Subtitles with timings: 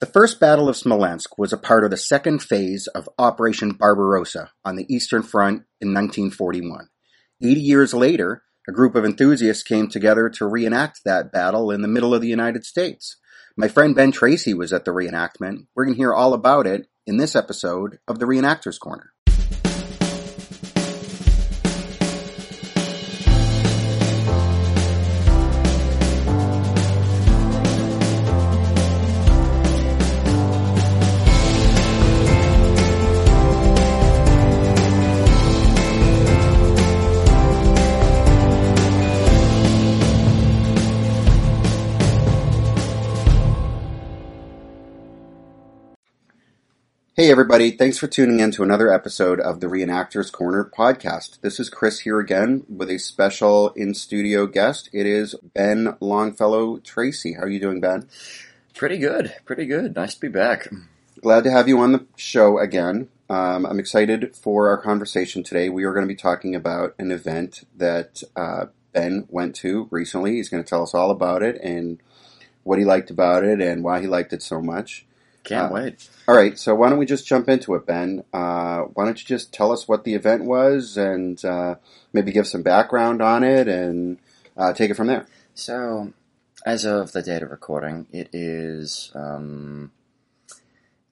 [0.00, 4.50] The First Battle of Smolensk was a part of the second phase of Operation Barbarossa
[4.64, 6.88] on the Eastern Front in 1941.
[7.42, 11.88] Eighty years later, a group of enthusiasts came together to reenact that battle in the
[11.88, 13.18] middle of the United States.
[13.58, 15.66] My friend Ben Tracey was at the reenactment.
[15.74, 19.12] We're going to hear all about it in this episode of the Reenactors Corner.
[47.30, 47.70] Hey, everybody.
[47.70, 51.40] Thanks for tuning in to another episode of the Reenactors Corner podcast.
[51.42, 54.90] This is Chris here again with a special in studio guest.
[54.92, 57.34] It is Ben Longfellow Tracey.
[57.34, 58.08] How are you doing, Ben?
[58.74, 59.32] Pretty good.
[59.44, 59.94] Pretty good.
[59.94, 60.70] Nice to be back.
[61.20, 63.08] Glad to have you on the show again.
[63.28, 65.68] Um, I'm excited for our conversation today.
[65.68, 70.32] We are going to be talking about an event that uh, Ben went to recently.
[70.32, 72.00] He's going to tell us all about it and
[72.64, 75.06] what he liked about it and why he liked it so much.
[75.44, 76.08] Can't Uh, wait.
[76.28, 78.24] All right, so why don't we just jump into it, Ben?
[78.32, 81.76] Uh, why don't you just tell us what the event was and uh,
[82.12, 84.18] maybe give some background on it and
[84.56, 85.26] uh, take it from there?
[85.54, 86.12] So,
[86.64, 89.90] as of the date of recording, it is um,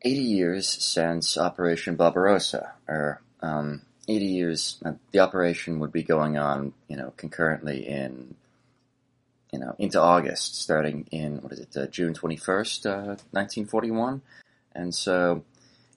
[0.02, 4.78] 80 years since Operation Barbarossa, or um, 80 years.
[4.84, 8.34] Uh, the operation would be going on, you know, concurrently in,
[9.52, 14.22] you know, into August, starting in what is it, uh, June 21st, uh, 1941,
[14.74, 15.44] and so.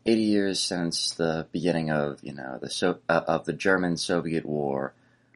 [0.04, 4.94] 80 years since the beginning of, you know, the so, uh, of the German-Soviet War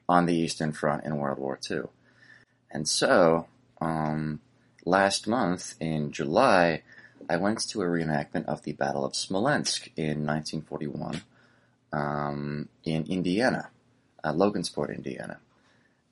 [0.10, 1.84] on the Eastern Front in World War II.
[2.72, 3.48] And so,
[3.80, 4.42] um,
[4.86, 6.84] last month in July,
[7.30, 11.22] I went to a reenactment of the Battle of Smolensk in 1941
[11.94, 13.70] um, in Indiana,
[14.24, 15.40] uh, Logansport, Indiana.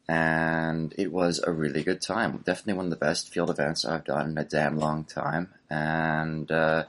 [0.08, 2.38] And it was a really good time.
[2.44, 5.54] Definitely one of the best field events I've done in a damn long time.
[5.70, 6.86] And uh,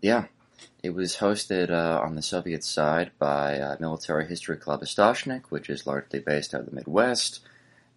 [0.00, 0.24] yeah,
[0.82, 5.68] it was hosted uh, on the Soviet side by uh, Military History Club Istashnik, which
[5.68, 7.40] is largely based out of the Midwest.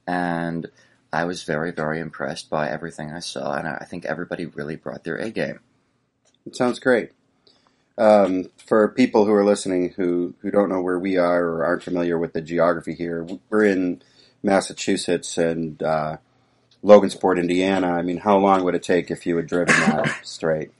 [0.05, 0.69] And
[1.13, 5.03] I was very, very impressed by everything I saw, and I think everybody really brought
[5.03, 5.59] their A game.
[6.45, 7.11] It sounds great.
[7.97, 11.83] Um, for people who are listening who, who don't know where we are or aren't
[11.83, 14.01] familiar with the geography here, we're in
[14.43, 16.17] Massachusetts and uh,
[16.83, 17.91] Logansport, Indiana.
[17.91, 20.71] I mean, how long would it take if you had driven that straight?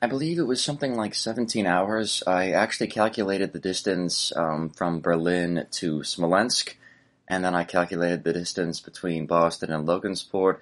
[0.00, 2.22] I believe it was something like 17 hours.
[2.26, 6.76] I actually calculated the distance um, from Berlin to Smolensk,
[7.26, 10.58] and then I calculated the distance between Boston and Logansport.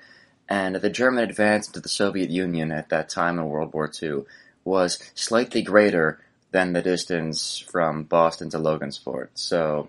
[0.49, 4.25] And the German advance into the Soviet Union at that time in World War II
[4.63, 6.21] was slightly greater
[6.53, 9.31] than the distance from Boston to Logansport.
[9.35, 9.89] So,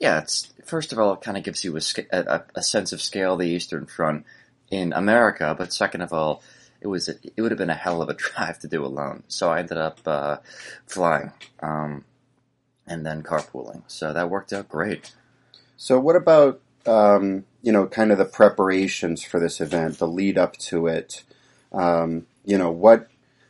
[0.00, 1.80] yeah, it's first of all, it kind of gives you a,
[2.12, 4.24] a, a sense of scale the Eastern Front
[4.70, 6.42] in America, but second of all,
[6.80, 9.24] it was a, it would have been a hell of a drive to do alone.
[9.28, 10.36] So I ended up uh,
[10.86, 12.04] flying um,
[12.86, 13.82] and then carpooling.
[13.86, 15.12] So that worked out great.
[15.76, 20.38] So, what about um, you know, kind of the preparations for this event, the lead
[20.38, 21.22] up to it?
[21.72, 23.08] Um, you know, what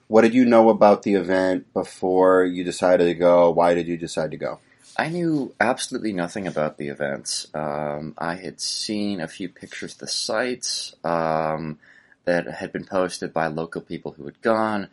[0.08, 3.50] what did you know about the event before you decided to go?
[3.50, 4.60] Why did you decide to go?
[4.98, 7.46] I knew absolutely nothing about the events.
[7.54, 11.78] Um, I had seen a few pictures of the sites um,
[12.24, 14.88] that had been posted by local people who had gone,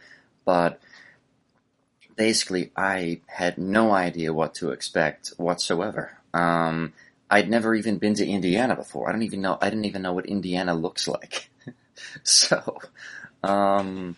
[0.45, 0.79] but
[2.15, 6.17] basically, I had no idea what to expect whatsoever.
[6.35, 6.93] Um,
[7.29, 9.09] I'd never even been to Indiana before.
[9.09, 9.57] I don't even know.
[9.59, 11.49] I didn't even know what Indiana looks like.
[12.23, 12.77] so,
[13.43, 14.17] um,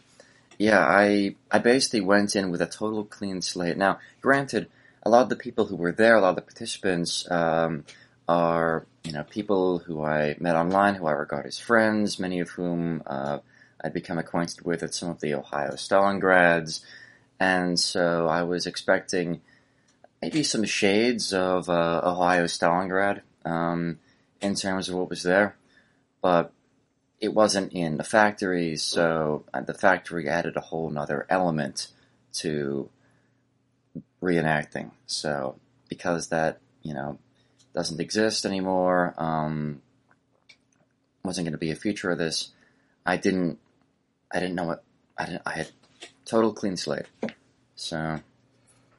[0.58, 3.78] yeah, I I basically went in with a total clean slate.
[3.78, 4.68] Now, granted,
[5.07, 7.85] a lot of the people who were there, a lot of the participants, um,
[8.28, 12.50] are you know people who I met online, who I regard as friends, many of
[12.50, 13.40] whom uh,
[13.81, 16.81] I'd become acquainted with at some of the Ohio Stalingrads,
[17.39, 19.39] and so I was expecting
[20.21, 24.00] maybe some shades of uh, Ohio Stalingrad um,
[24.42, 25.56] in terms of what was there,
[26.21, 26.51] but
[27.21, 31.88] it wasn't in the factory, so uh, the factory added a whole nother element
[32.33, 32.89] to
[34.22, 34.92] reenacting.
[35.06, 35.60] So
[35.90, 37.20] because that you know
[37.74, 39.82] doesn't exist anymore, um,
[41.24, 42.52] wasn't going to be a feature of this.
[43.06, 43.60] I didn't,
[44.32, 44.84] I didn't know what
[45.18, 45.42] I didn't.
[45.46, 45.70] I had
[46.26, 47.06] total clean slate.
[47.76, 48.20] So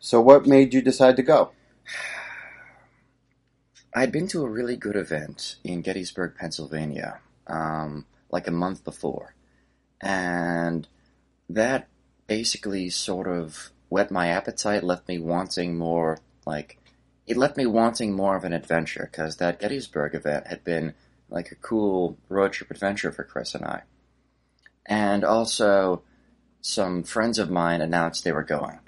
[0.00, 1.50] So, what made you decide to go?
[3.94, 7.18] I'd been to a really good event in Gettysburg, Pennsylvania,
[7.48, 9.34] um, like a month before,
[10.00, 10.86] and
[11.48, 11.88] that
[12.26, 16.78] basically sort of whet my appetite, left me wanting more, like,
[17.26, 20.94] it left me wanting more of an adventure, because that Gettysburg event had been
[21.30, 23.82] like a cool road trip adventure for Chris and I.
[24.86, 26.02] And also,
[26.60, 28.78] some friends of mine announced they were going.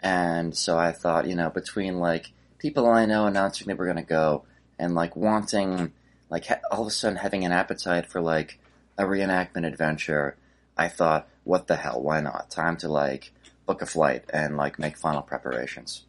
[0.00, 3.96] And so I thought, you know, between like people I know announcing they were going
[3.96, 4.44] to go
[4.78, 5.92] and like wanting,
[6.28, 8.58] like all of a sudden having an appetite for like
[8.98, 10.36] a reenactment adventure,
[10.76, 12.50] I thought, what the hell, why not?
[12.50, 13.32] Time to like
[13.66, 16.04] book a flight and like make final preparations.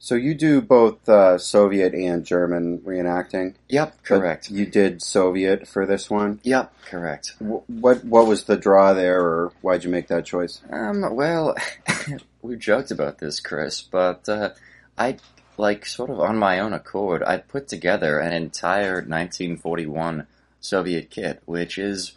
[0.00, 3.54] So you do both uh, Soviet and German reenacting.
[3.68, 4.48] Yep, correct.
[4.48, 6.38] You did Soviet for this one.
[6.44, 7.34] Yep, correct.
[7.40, 10.60] Wh- What what was the draw there, or why'd you make that choice?
[10.70, 11.56] Um, well,
[12.42, 14.50] we joked about this, Chris, but uh,
[14.96, 15.16] I,
[15.56, 20.28] like, sort of on my own accord, I put together an entire 1941
[20.60, 22.12] Soviet kit, which is,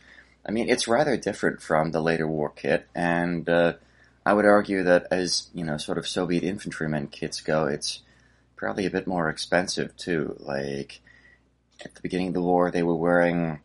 [0.48, 3.74] I mean, it's rather different from the later war kit, and uh,
[4.26, 8.02] I would argue that as, you know, sort of Soviet infantrymen kits go, it's
[8.56, 10.36] probably a bit more expensive, too.
[10.40, 11.02] Like,
[11.84, 13.60] at the beginning of the war, they were wearing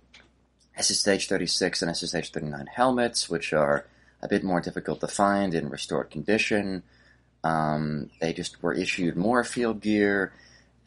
[0.81, 3.87] SSH 36 and SSH 39 helmets, which are
[4.23, 6.83] a bit more difficult to find in restored condition.
[7.45, 10.33] Um, they just were issued more field gear,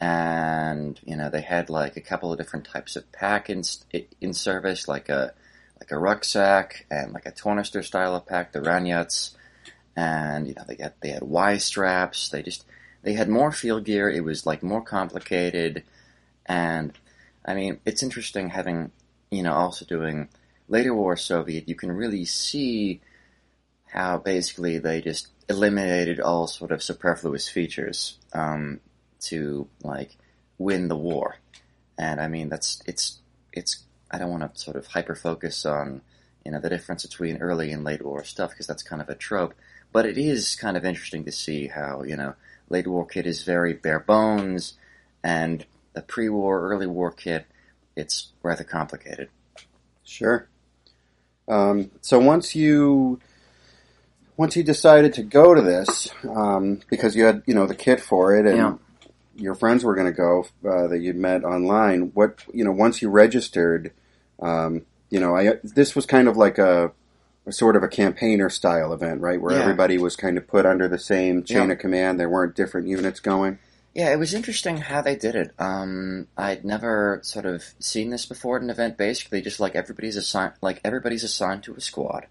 [0.00, 3.62] and you know they had like a couple of different types of pack in
[4.20, 5.32] in service, like a
[5.78, 9.30] like a rucksack and like a tornister style of pack, the Ranyats,
[9.96, 12.28] and you know they got they had Y straps.
[12.28, 12.64] They just
[13.02, 14.08] they had more field gear.
[14.10, 15.84] It was like more complicated,
[16.46, 16.92] and
[17.44, 18.92] I mean it's interesting having
[19.30, 20.28] you know also doing
[20.68, 21.68] later war Soviet.
[21.68, 23.00] You can really see
[23.86, 28.80] how basically they just eliminated all sort of superfluous features um,
[29.20, 30.16] to like
[30.58, 31.36] win the war.
[31.98, 33.18] And I mean that's it's
[33.52, 36.02] it's I don't want to sort of hyper focus on
[36.44, 39.14] you know the difference between early and late war stuff because that's kind of a
[39.14, 39.54] trope.
[39.92, 42.34] But it is kind of interesting to see how you know
[42.68, 44.74] late war kit is very bare bones,
[45.22, 47.46] and the pre-war early war kit
[47.96, 49.28] it's rather complicated.
[50.04, 50.48] Sure.
[51.48, 53.20] Um, so once you
[54.36, 58.00] once you decided to go to this, um, because you had you know the kit
[58.00, 58.74] for it, and Yeah.
[59.36, 62.12] your friends were going to go uh, that you'd met online.
[62.14, 63.92] What you know once you registered,
[64.40, 66.92] um, you know, I this was kind of like a
[67.52, 69.40] sort of a campaigner style event, right?
[69.40, 69.60] Where Yeah.
[69.62, 71.72] everybody was kind of put under the same chain Yeah.
[71.74, 72.18] of command.
[72.20, 73.58] There weren't different units going.
[73.94, 75.50] Yeah, it was interesting how they did it.
[75.58, 78.96] Um, I'd never sort of seen this before at an event.
[78.96, 82.26] Basically, just like everybody's assigned, like everybody's assigned to a squad,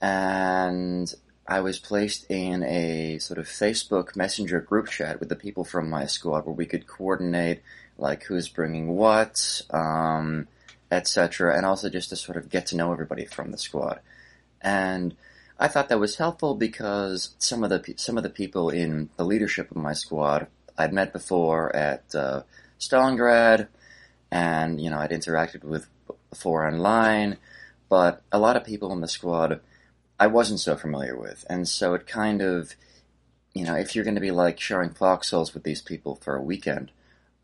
[0.00, 1.12] and
[1.48, 5.90] I was placed in a sort of Facebook Messenger group chat with the people from
[5.90, 7.62] my squad, where we could coordinate
[7.98, 10.46] like who's bringing what, um,
[10.92, 14.00] etc., and also just to sort of get to know everybody from the squad.
[14.66, 15.14] And
[15.60, 19.24] I thought that was helpful because some of the some of the people in the
[19.24, 22.42] leadership of my squad I'd met before at uh,
[22.80, 23.68] Stalingrad,
[24.30, 25.86] and you know I'd interacted with
[26.30, 27.38] before online,
[27.88, 29.60] but a lot of people in the squad
[30.18, 32.74] I wasn't so familiar with, and so it kind of,
[33.54, 36.42] you know, if you're going to be like sharing foxholes with these people for a
[36.42, 36.90] weekend,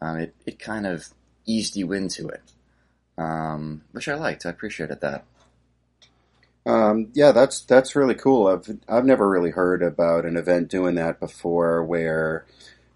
[0.00, 1.10] um, it it kind of
[1.46, 2.42] eased you into it,
[3.16, 4.44] um, which I liked.
[4.44, 5.24] I appreciated that.
[6.64, 8.47] Um, yeah, that's that's really cool.
[8.47, 12.44] I've I've never really heard about an event doing that before, where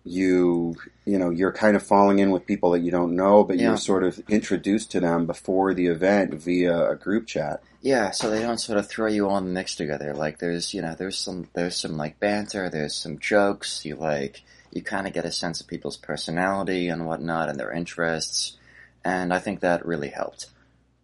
[0.05, 3.57] you you know you're kind of falling in with people that you don't know, but
[3.57, 3.69] Yeah.
[3.69, 7.61] you're sort of introduced to them before the event via a group chat.
[7.83, 10.15] Yeah, so they don't sort of throw you all in the mix together.
[10.15, 13.85] Like there's, you know, there's some there's some like banter, there's some jokes.
[13.85, 17.73] You like you kind of get a sense of people's personality and whatnot and their
[17.73, 18.57] interests,
[19.05, 20.47] and I think that really helped.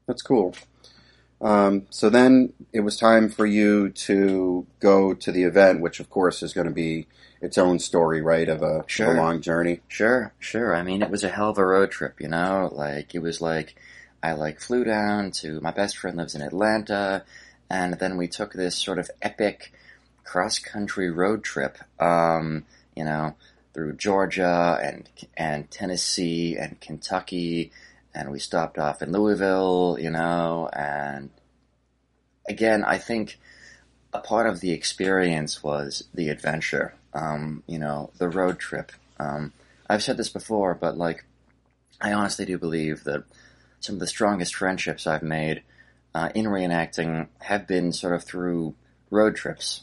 [0.06, 0.54] That's cool.
[1.42, 6.08] Um, so then it was time for you to go to the event, which of
[6.08, 7.08] course is going to be
[7.40, 8.48] its own story, right?
[8.48, 9.12] Of a, Sure.
[9.12, 9.80] a long journey.
[9.88, 10.74] Sure, sure.
[10.74, 12.70] I mean, it was a hell of a road trip, you know.
[12.72, 13.74] Like it was like
[14.22, 17.24] I like flew down to my best friend lives in Atlanta,
[17.68, 19.72] and then we took this sort of epic
[20.22, 21.78] cross country road trip.
[21.98, 23.34] Um, you know,
[23.74, 27.72] through Georgia and and Tennessee and Kentucky,
[28.14, 31.30] and we stopped off in Louisville, you know, and
[32.48, 33.38] again, I think
[34.12, 36.94] a part of the experience was the adventure.
[37.14, 38.92] Um, you know, the road trip.
[39.18, 39.52] Um,
[39.88, 41.24] I've said this before, but like,
[42.00, 43.24] I honestly do believe that
[43.80, 45.62] some of the strongest friendships I've made
[46.14, 48.74] uh, in reenacting have been sort of through
[49.10, 49.82] road trips.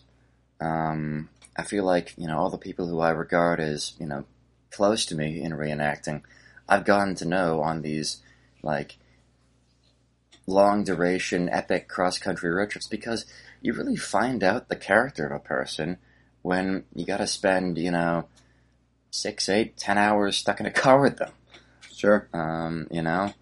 [0.60, 4.26] Um, I feel like you know all the people who I regard as you know
[4.72, 6.22] close to me in reenacting,
[6.70, 8.22] I've gotten to know on these
[8.62, 8.98] like
[10.46, 13.26] long duration epic cross country road trips because
[13.62, 15.98] you really find out the character of a person
[16.42, 18.28] when you got to spend, you know,
[19.12, 21.32] six, eight, ten hours stuck in a car with them.
[21.94, 22.30] Sure.
[22.34, 23.34] Um, you know,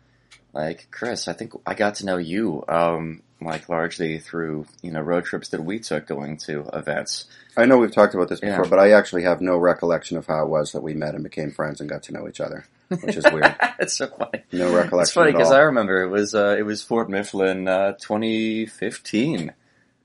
[0.58, 5.02] like Chris, I think I got to know you, um, like largely through you know
[5.02, 7.26] road trips that we took going to events.
[7.56, 8.70] I know we've talked about this before, Yeah.
[8.70, 11.52] but I actually have no recollection of how it was that we met and became
[11.52, 12.66] friends and got to know each other,
[13.02, 13.56] which is weird.
[13.80, 14.44] it's so funny.
[14.52, 15.52] No recollection It's funny because.
[15.52, 19.54] I remember it was uh, it was Fort Mifflin, uh, 2015.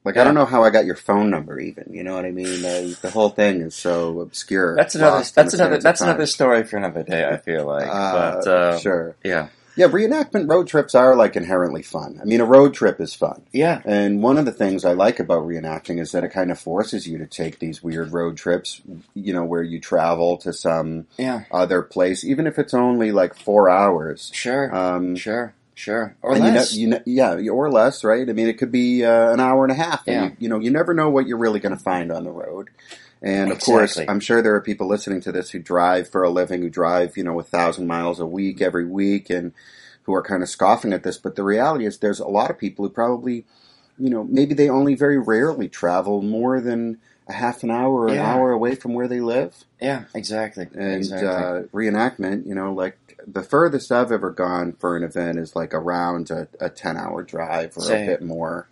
[0.04, 1.92] Like I don't know how I got your phone number, even.
[1.94, 2.64] You know what I mean?
[2.64, 4.74] Uh, the whole thing is so obscure.
[4.74, 5.24] That's another.
[5.34, 5.78] That's another.
[5.78, 7.24] That's another story for another day.
[7.24, 9.14] I feel like, Uh, but uh, sure.
[9.22, 12.18] yeah, Yeah, reenactment road trips are like inherently fun.
[12.20, 13.42] I mean, a road trip is fun.
[13.52, 16.58] yeah, And one of the things I like about reenacting is that it kind of
[16.60, 18.82] forces you to take these weird road trips,
[19.14, 21.44] you know, where you travel to some yeah.
[21.50, 24.30] other place, even if it's only like four hours.
[24.34, 26.74] Sure, Um, sure, sure, or and you know, less.
[26.74, 28.28] you know, yeah, or less, right?
[28.28, 30.06] I mean, it could be uh, an hour and a half.
[30.06, 30.24] And Yeah.
[30.24, 32.68] you, you know, you never know what you're really going to find on the road.
[33.22, 36.30] And of course, I'm sure there are people listening to this who drive for a
[36.30, 39.52] living, who drive, you know, a thousand miles a week every week, and
[40.02, 41.18] who are kind of scoffing at this.
[41.18, 43.44] But the reality is, there's a lot of people who probably,
[43.96, 46.98] you know, maybe they only very rarely travel more than
[47.28, 50.94] a half an hour or an hour away from where they live yeah, exactly, and
[50.94, 51.28] exactly.
[51.28, 55.74] uh, reenactment, you know, like the furthest I've ever gone for an event is like
[55.74, 58.08] around a, a 10 hour drive or Same.
[58.08, 58.68] a bit more.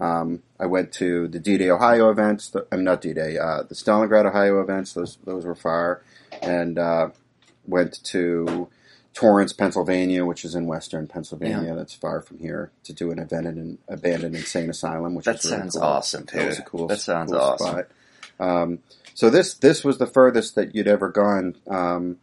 [0.00, 4.24] Um, I went to the D-Day Ohio events, the, I'm not D-Day, uh, the Stalingrad
[4.26, 6.02] Ohio events, those, those were far,
[6.42, 7.10] and uh,
[7.66, 8.68] went to
[9.12, 13.46] Torrance, Pennsylvania, which is in western Pennsylvania, that's far from here, to do an event
[13.46, 15.82] in an abandoned insane asylum, which that was really sounds cool.
[15.82, 16.38] awesome too.
[16.38, 16.86] That was a cool.
[16.86, 17.66] That sounds cool awesome.
[17.66, 17.86] Spot.
[18.38, 18.78] Um,
[19.14, 21.56] so this this was the furthest that you'd ever gone.
[21.68, 22.18] Um,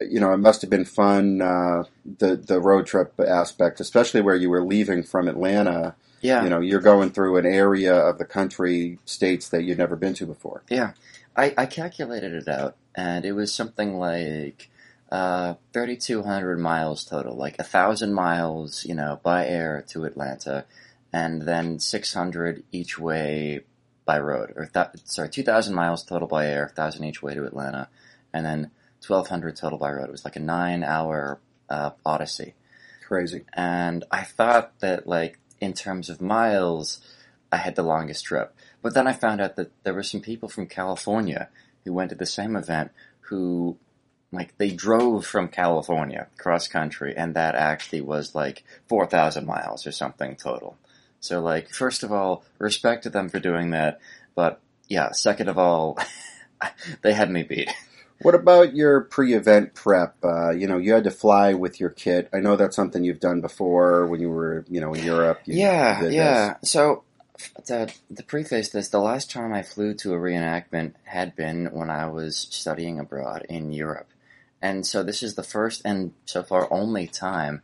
[0.00, 1.42] you know, it must have been fun.
[1.42, 1.84] Uh,
[2.18, 5.94] the the road trip aspect, especially where you were leaving from Atlanta.
[6.22, 9.96] Yeah, You know, you're going through an area of the country, states that you'd never
[9.96, 10.62] been to before.
[10.68, 10.92] Yeah,
[11.34, 14.68] I, I calculated it out, and it was something like
[15.10, 20.66] uh, 3,200 miles total, like a thousand miles, you know, by air to Atlanta,
[21.10, 23.60] and then 600 each way
[24.04, 27.88] by road, or th- sorry, 2,000 miles total by air, thousand each way to Atlanta,
[28.32, 28.70] and then
[29.06, 30.04] 1,200 total by road.
[30.08, 32.54] It was like a nine-hour uh, odyssey
[33.06, 33.44] Crazy.
[33.54, 37.00] and I thought that like in terms of miles,
[37.52, 38.54] I had the longest trip.
[38.82, 41.48] But then I found out that there were some people from California
[41.84, 42.90] who went to the same event
[43.22, 43.76] who
[44.32, 49.92] like they drove from California cross country and that actually was like 4,000 miles or
[49.92, 50.76] something total.
[51.20, 54.00] So like first of all, respect to them for doing that,
[54.34, 55.98] but yeah, second of all,
[57.02, 57.70] they had me beat.
[58.22, 60.16] What about your pre-event prep?
[60.22, 62.28] Uh, you know, you had to fly with your kit.
[62.32, 65.40] I know that's something you've done before when you were, you know, in Europe.
[65.46, 66.54] You Yeah, yeah.
[66.62, 67.04] So
[67.66, 71.90] to, to preface this, the last time I flew to a reenactment had been when
[71.90, 74.10] I was studying abroad in Europe.
[74.62, 77.62] And so this is the first and so far only time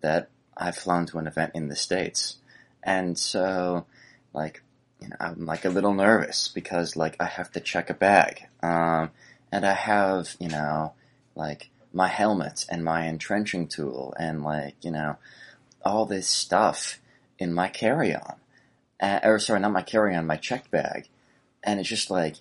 [0.00, 2.38] that I've flown to an event in the States.
[2.82, 3.86] And so,
[4.32, 4.62] like,
[5.00, 8.46] you know, I'm like a little nervous because, like, I have to check a bag.
[8.62, 9.10] Um,
[9.54, 10.94] and I have, you know,
[11.36, 15.16] like, my helmet and my entrenching tool and, like, you know,
[15.84, 17.00] all this stuff
[17.38, 18.34] in my carry-on,
[19.00, 21.08] uh, or sorry, not my carry-on, my checked bag,
[21.62, 22.36] and it's just like,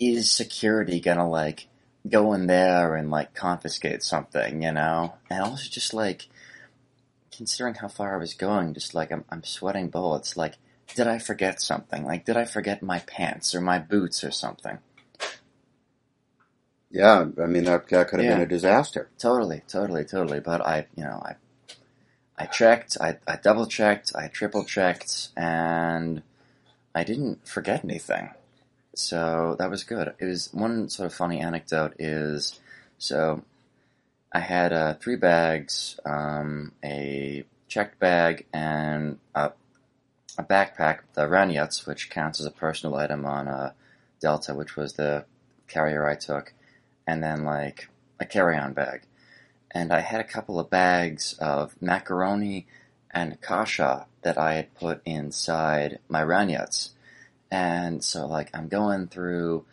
[0.00, 1.68] is security gonna like
[2.08, 5.14] go in there and like confiscate something, you know?
[5.30, 6.26] And also just like,
[7.30, 10.36] considering how far I was going, just like I'm, I'm sweating bullets.
[10.36, 10.54] Like,
[10.94, 12.04] did I forget something?
[12.04, 14.78] Like, did I forget my pants or my boots or something?
[16.92, 18.34] Yeah, I mean that, that could have Yeah.
[18.34, 19.08] been a disaster.
[19.18, 20.40] Totally, totally, totally.
[20.40, 21.36] But I, you know, I,
[22.36, 26.22] I checked, I, I double checked, I triple checked, and
[26.94, 28.30] I didn't forget anything.
[28.94, 30.12] So that was good.
[30.18, 32.60] It was one sort of funny anecdote is,
[32.98, 33.42] so
[34.30, 39.52] I had uh, three bags, um, a checked bag, and a,
[40.36, 43.72] a backpack, the Ranyuts, which counts as a personal item on uh,
[44.20, 45.24] Delta, which was the
[45.68, 46.52] carrier I took,
[47.06, 47.88] and then like
[48.20, 49.02] a carry-on bag.
[49.70, 52.66] And I had a couple of bags of macaroni
[53.10, 56.90] and kasha that I had put inside my Ranyuts.
[57.50, 59.64] And so, like, I'm going through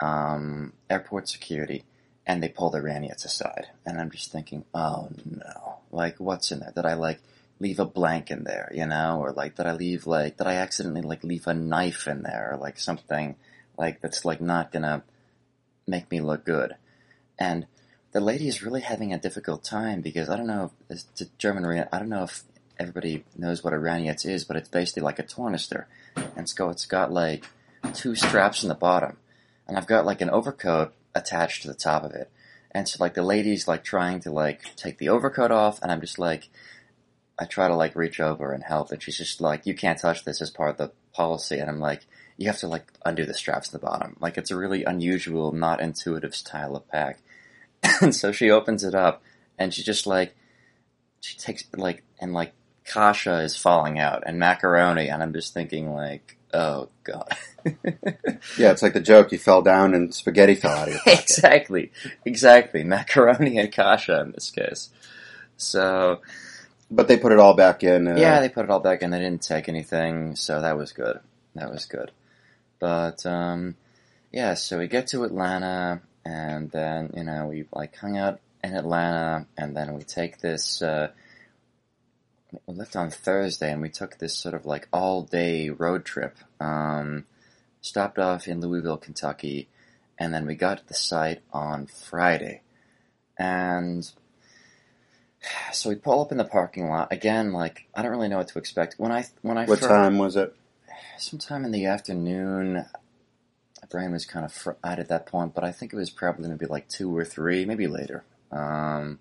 [0.00, 1.84] um, airport security,
[2.26, 3.68] and they pull the Ranyuts aside.
[3.84, 5.78] And I'm just thinking, oh no.
[5.90, 6.72] Like, what's in there?
[6.74, 7.20] Did I, like,
[7.58, 9.18] leave a blank in there, you know?
[9.20, 12.50] Or, like, did I leave, like, did I accidentally, like, leave a knife in there?
[12.52, 13.36] Or, like, something,
[13.78, 15.02] like, that's, like, not gonna
[15.86, 16.74] make me look good.
[17.38, 17.66] And
[18.12, 21.86] the lady is really having a difficult time because I don't know if a German
[21.92, 22.44] I don't know if
[22.78, 25.84] everybody knows what a Raniettes is, but it's basically like a tornister,
[26.36, 27.44] and so it's got like
[27.94, 29.16] two straps in the bottom,
[29.66, 32.30] and I've got like an overcoat attached to the top of it,
[32.70, 36.00] and so like the lady's like trying to like take the overcoat off, and I'm
[36.00, 36.48] just like,
[37.38, 40.24] I try to like reach over and help, and she's just like, you can't touch
[40.24, 43.34] this as part of the policy, and I'm like, you have to like undo the
[43.34, 47.20] straps at the bottom, like it's a really unusual, not intuitive style of pack,
[48.00, 49.22] and so she opens it up,
[49.58, 50.34] and she just like,
[51.20, 52.52] she takes like and like
[52.84, 57.36] Kasha is falling out and macaroni, and I'm just thinking like, oh god.
[58.58, 61.20] Yeah, it's like the joke you fell down and spaghetti fell out of your pocket.
[61.20, 61.92] exactly,
[62.24, 62.84] exactly.
[62.84, 64.90] Macaroni and kasha in this case.
[65.56, 66.20] So
[66.90, 68.06] But they put it all back in.
[68.06, 69.10] Uh, yeah, they put it all back in.
[69.10, 71.18] They didn't take anything, so that was good.
[71.56, 72.12] That was good.
[72.78, 73.76] But um,
[74.32, 78.74] yeah, so we get to Atlanta, and then you know we like hung out in
[78.74, 80.82] Atlanta, and then we take this.
[80.82, 81.08] Uh,
[82.66, 86.36] we left on Thursday, and we took this sort of like all day road trip.
[86.60, 87.24] Um,
[87.80, 89.68] stopped off in Louisville, Kentucky,
[90.18, 92.62] and then we got to the site on Friday.
[93.38, 94.10] And
[95.72, 97.52] so we pull up in the parking lot again.
[97.52, 98.94] Like I don't really know what to expect.
[98.98, 100.54] When I when I What fir- time was it?
[101.18, 102.74] Sometime in the afternoon.
[102.74, 106.46] My brain was kind of fried at that point, but I think it was probably
[106.46, 108.24] going to be like two or three, maybe later.
[108.50, 109.18] Um,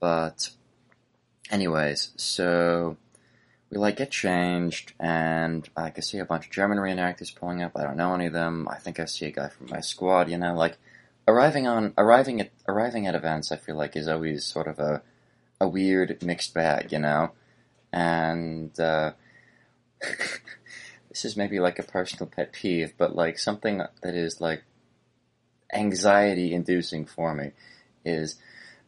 [0.00, 0.50] but,
[1.50, 2.96] anyways, so
[3.70, 7.72] we like get changed, and I can see a bunch of German reenactors pulling up.
[7.76, 8.68] I don't know any of them.
[8.70, 10.28] I think I see a guy from my squad.
[10.28, 10.78] You know, like
[11.26, 13.50] arriving on arriving at arriving at events.
[13.50, 15.02] I feel like is always sort of a
[15.60, 16.92] a weird mixed bag.
[16.92, 17.32] You know,
[17.92, 18.78] and.
[18.78, 19.12] Uh,
[21.16, 24.62] this is maybe like a personal pet peeve, but like something that is like
[25.72, 27.52] anxiety inducing for me
[28.04, 28.36] is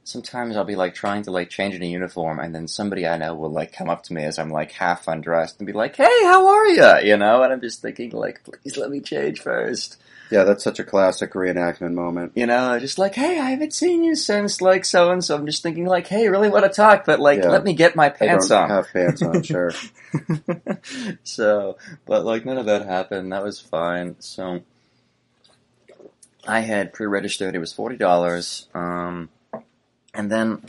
[0.09, 3.19] sometimes I'll be like trying to like change in a uniform and then somebody I
[3.19, 5.97] know will like come up to me as I'm like half undressed and be like,
[5.97, 7.11] Hey, how are you?
[7.11, 10.01] You know, and I'm just thinking like, please let me change first.
[10.31, 12.33] Yeah, that's such a classic reenactment moment.
[12.35, 15.37] You know, just like, Hey, I haven't seen you since like so and so.
[15.37, 17.51] I'm just thinking like, Hey, really want to talk, but like, Yeah.
[17.51, 18.71] let me get my I pants don't on.
[18.71, 19.73] have pants on, sure.
[21.23, 23.33] so, but like none of that happened.
[23.33, 24.17] That was fine.
[24.21, 24.63] So,
[26.47, 27.55] I had pre-registered.
[27.55, 28.69] It was forty dollars.
[28.75, 29.29] Um,
[30.15, 30.63] and then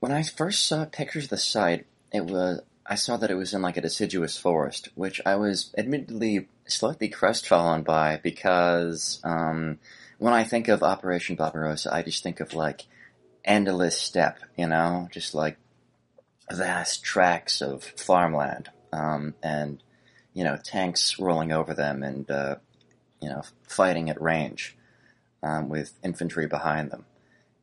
[0.00, 3.52] when I first saw pictures of the site, it was I saw that it was
[3.52, 9.78] in like a deciduous forest, which I was admittedly slightly crestfallen by because um,
[10.16, 12.86] when I think of Operation Barbarossa, I just think of like
[13.44, 15.58] endless steppe, you know, just like
[16.50, 19.82] vast tracts of farmland, um, and
[20.32, 22.56] you know tanks rolling over them, and uh,
[23.20, 24.76] you know fighting at range
[25.42, 27.04] um, with infantry behind them.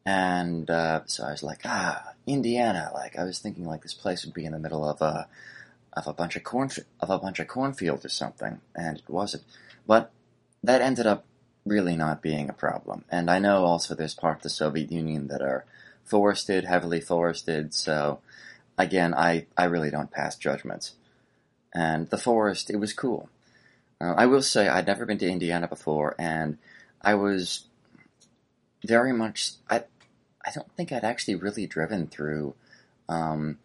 [0.06, 2.92] And uh, so I was like, ah, Indiana.
[2.94, 5.28] Like I was thinking, like this place would be in the middle of a
[5.94, 9.44] of a bunch of corn of a bunch of cornfields or something, and it wasn't.
[9.88, 10.12] But
[10.64, 11.26] that ended up
[11.66, 13.04] really not being a problem.
[13.10, 15.66] And I know also there's parts of the Soviet Union that are
[16.04, 17.74] forested, heavily forested.
[17.74, 18.20] So
[18.78, 20.94] again, I I really don't pass judgments.
[21.74, 23.30] And the forest, it was cool.
[24.00, 26.58] Uh, I will say I'd never been to Indiana before, and
[27.02, 27.66] I was
[28.86, 29.54] very much.
[29.70, 29.84] I
[30.46, 32.54] I don't think I'd actually really driven through
[33.10, 33.58] um,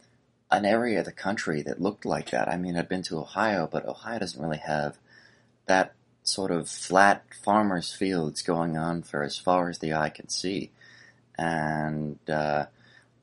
[0.51, 2.49] an area of the country that looked like that.
[2.49, 4.97] I mean, I'd been to Ohio, but Ohio doesn't really have
[5.67, 10.29] that sort of flat farmers' fields going on for as far as the eye can
[10.29, 10.71] see,
[11.39, 12.67] and uh,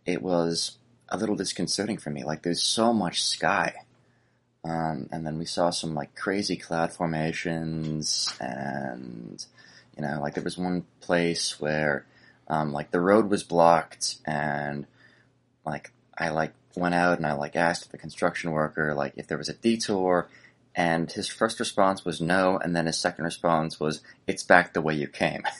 [0.05, 0.77] it was
[1.09, 2.23] a little disconcerting for me.
[2.23, 3.73] Like, there's so much sky.
[4.63, 9.45] Um, and then we saw some like crazy cloud formations, and
[9.95, 12.05] you know, like there was one place where
[12.47, 14.85] um, like the road was blocked, and
[15.65, 19.37] like I like went out and I like asked the construction worker like if there
[19.37, 20.29] was a detour,
[20.75, 24.81] and his first response was no, and then his second response was it's back the
[24.81, 25.43] way you came.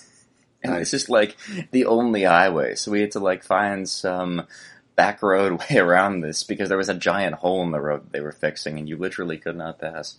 [0.63, 0.91] And Nice.
[0.91, 1.37] this is like
[1.69, 4.47] the only highway, so we had to like find some
[4.95, 8.21] back road way around this because there was a giant hole in the road they
[8.21, 10.17] were fixing, and you literally could not pass.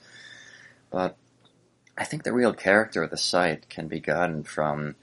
[0.91, 1.17] But
[1.99, 4.95] I think the real character of the site can be gotten from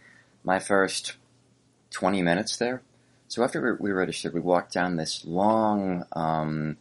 [0.44, 1.16] my first
[1.96, 2.82] 20 minutes there.
[3.28, 6.78] So after we we registered, we walked down this long um,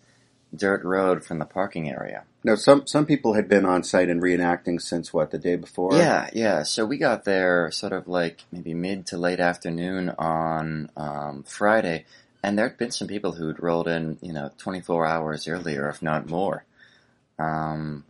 [0.54, 2.24] dirt road from the parking area.
[2.42, 5.94] Now, some some people had been on site and reenacting since what the day before.
[5.94, 6.62] Yeah, yeah.
[6.64, 12.04] So we got there sort of like maybe mid to late afternoon on um, Friday,
[12.42, 16.28] and there'd been some people who'd rolled in, you know, 24 hours earlier, if not
[16.28, 16.64] more.
[17.38, 18.04] Um,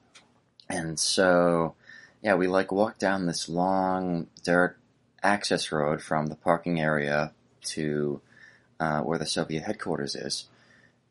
[0.69, 1.75] and so,
[2.23, 4.77] yeah, we like walked down this long dirt
[5.25, 7.33] access road from the parking area
[7.63, 8.21] to
[8.79, 10.47] uh, where the Soviet headquarters is.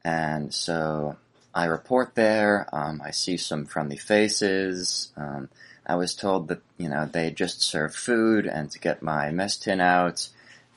[0.05, 1.17] And so
[1.53, 2.67] I report there.
[2.73, 5.11] Um, I see some friendly faces.
[5.15, 5.49] Um,
[5.85, 9.57] I was told that you know they just served food and to get my mess
[9.57, 10.29] tin out,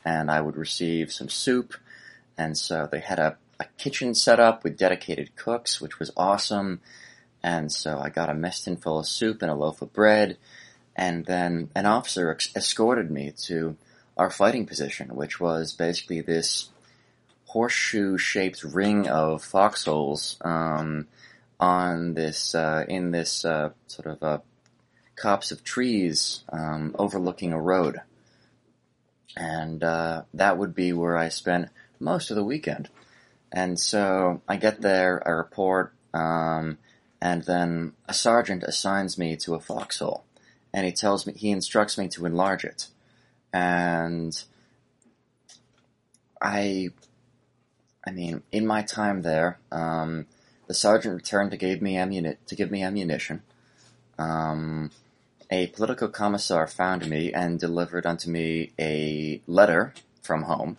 [0.05, 1.75] and I would receive some soup.
[2.39, 6.81] And so they had a, a kitchen set up with dedicated cooks, which was awesome.
[7.43, 10.37] And so I got a mess tin full of soup and a loaf of bread.
[10.97, 13.77] And then an officer ex- escorted me to
[14.17, 16.71] our fighting position, which was basically this
[17.45, 21.07] horseshoe-shaped ring of foxholes um,
[21.61, 24.43] on this uh, in this uh, sort of a
[25.17, 28.01] copse of trees um, overlooking a road,
[29.37, 32.89] and uh, that would be where I spent most of the weekend.
[33.53, 36.77] And so I get there, I report, um,
[37.23, 40.25] and then a sergeant assigns me to a foxhole,
[40.77, 42.89] and he tells me he instructs me to enlarge it,
[43.51, 44.45] and
[46.41, 46.91] I,
[48.07, 50.27] I mean, in my time there, um,
[50.67, 53.43] the sergeant returned to give me to give me ammunition.
[54.19, 54.91] Um,
[55.51, 60.77] a political commissar found me and delivered unto me a letter from home,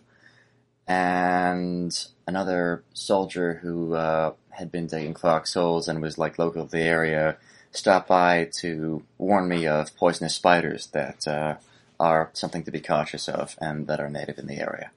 [0.88, 6.84] and another soldier who uh, had been digging foxholes and was like local to the
[6.84, 7.38] area
[7.78, 11.56] stopped by to warn me of poisonous spiders that uh,
[12.00, 14.92] are something to be cautious of and that are native in the area.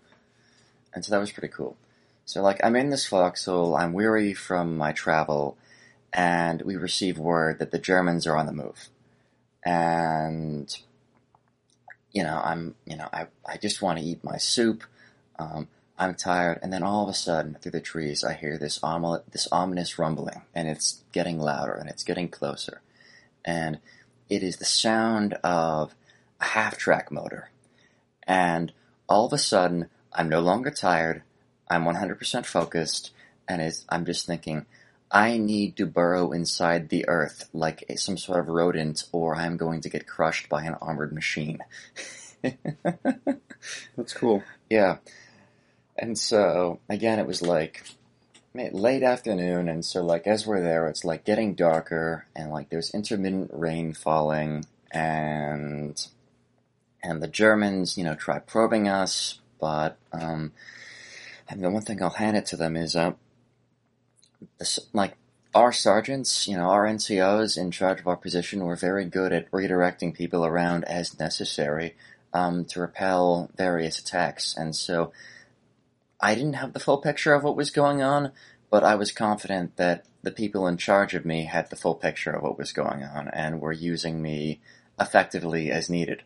[0.92, 1.76] And so that was pretty cool.
[2.24, 5.56] So like I'm in this foxhole, I'm weary from my travel,
[6.12, 8.88] and we receive word that the Germans are on the move.
[9.64, 10.72] And
[12.12, 14.84] you know, I'm you know, I, I just want to eat my soup.
[15.38, 15.68] Um,
[16.00, 19.20] I'm tired, and then all of a sudden, through the trees, I hear this ominous,
[19.30, 22.80] this ominous rumbling, and it's getting louder, and it's getting closer,
[23.44, 23.80] and
[24.30, 25.94] it is the sound of
[26.40, 27.50] a half-track motor,
[28.26, 28.72] and
[29.10, 31.22] all of a sudden, I'm no longer tired,
[31.68, 33.10] I'm 100% focused,
[33.46, 34.64] and it's, I'm just thinking,
[35.10, 39.58] I need to burrow inside the earth like a, some sort of rodent, or I'm
[39.58, 41.58] going to get crushed by an armored machine.
[43.96, 44.42] That's cool.
[44.70, 44.96] Yeah.
[46.00, 47.84] And so, again, it was like
[48.54, 52.94] late afternoon, and so, like, as we're there, it's like getting darker, and like there's
[52.94, 56.00] intermittent rain falling, and
[57.02, 60.52] and the Germans, you know, try probing us, but um,
[61.50, 63.12] and the one thing I'll hand it to them is, uh,
[64.58, 65.18] this, like,
[65.54, 69.50] our sergeants, you know, our NCOs in charge of our position were very good at
[69.50, 71.94] redirecting people around as necessary
[72.32, 75.12] um, to repel various attacks, and so
[76.20, 78.32] I didn't have the full picture of what was going on,
[78.70, 82.30] but I was confident that the people in charge of me had the full picture
[82.30, 84.60] of what was going on and were using me
[85.00, 86.22] effectively as needed.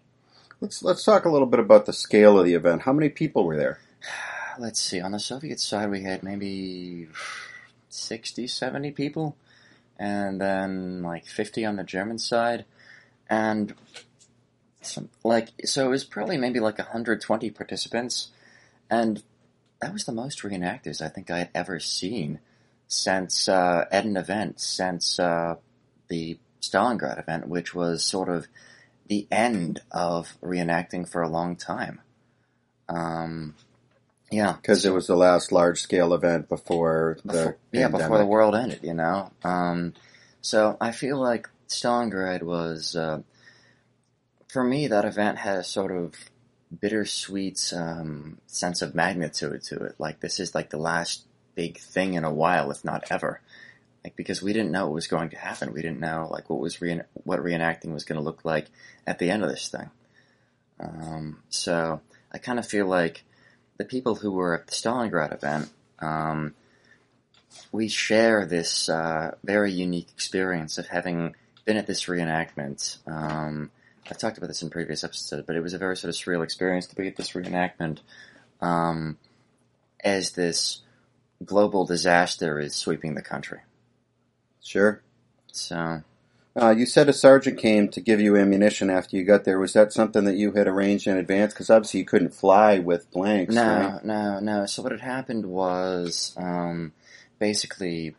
[0.60, 2.82] Let's let's talk a little bit about the scale of the event.
[2.82, 3.78] How many people were there?
[4.58, 5.00] Let's see.
[5.00, 7.08] On the Soviet side, we had maybe
[7.88, 9.36] 60, 70 people,
[9.98, 12.64] and then like 50 on the German side,
[13.28, 13.74] and
[14.80, 18.28] some like so it was probably maybe like 120 participants,
[18.88, 19.22] and
[19.84, 22.40] that was the most reenactors I think I had ever seen
[22.88, 25.56] since uh, at an event since uh,
[26.08, 28.46] the Stalingrad event, which was sort of
[29.08, 32.00] the end of reenacting for a long time.
[32.88, 33.56] Um,
[34.30, 38.26] yeah, because it was the last large scale event before the before, yeah before the
[38.26, 38.80] world ended.
[38.82, 39.92] You know, um,
[40.40, 43.20] so I feel like Stalingrad was uh,
[44.48, 46.14] for me that event has sort of
[46.80, 49.94] bittersweet um, sense of magnitude to it.
[49.98, 53.40] Like this is like the last big thing in a while, if not ever.
[54.02, 55.72] Like because we didn't know what was going to happen.
[55.72, 58.66] We didn't know like what was re- what reenacting was going to look like
[59.06, 59.90] at the end of this thing.
[60.80, 62.00] Um, so
[62.32, 63.24] I kind of feel like
[63.76, 66.54] the people who were at the Stalingrad event, um,
[67.72, 71.34] we share this uh, very unique experience of having
[71.64, 72.98] been at this reenactment.
[74.10, 76.44] I've talked about this in previous episodes, but it was a very sort of surreal
[76.44, 78.00] experience to be at this reenactment
[78.60, 79.18] um,
[80.02, 80.82] as this
[81.44, 83.60] global disaster is sweeping the country.
[84.62, 85.02] Sure.
[85.52, 86.02] So.
[86.56, 89.58] Uh, you said a sergeant came to give you ammunition after you got there.
[89.58, 91.52] Was that something that you had arranged in advance?
[91.52, 93.54] Because obviously you couldn't fly with blanks.
[93.54, 94.04] No, right?
[94.04, 94.66] no, no.
[94.66, 96.92] So what had happened was um,
[97.40, 98.14] basically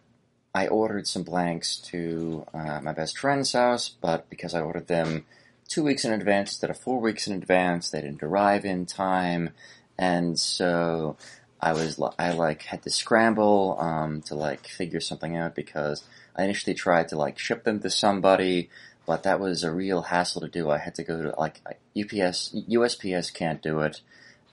[0.53, 5.25] I ordered some blanks to uh, my best friend's house, but because I ordered them
[5.67, 7.89] two weeks in advance instead of four weeks in advance.
[7.89, 9.51] They didn't arrive in time,
[9.97, 11.17] and so
[11.61, 16.03] I was I like had to scramble um, to like figure something out because
[16.35, 18.69] I initially tried to like ship them to somebody,
[19.05, 20.69] but that was a real hassle to do.
[20.69, 21.61] I had to go to like
[21.97, 24.01] UPS, USPS can't do it,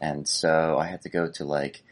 [0.01, 1.83] and so I had to go to like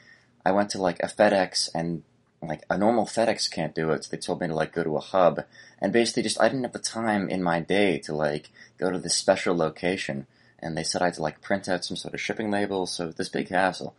[0.45, 2.03] I went to like a FedEx and
[2.43, 4.97] like a normal FedEx can't do it, so they told me to like go to
[4.97, 5.45] a hub,
[5.81, 8.51] and basically just I didn't have the time in my day to like
[8.81, 10.27] go to this special location,
[10.59, 13.11] and they said I had to like print out some sort of shipping label, so
[13.11, 13.95] this big hassle.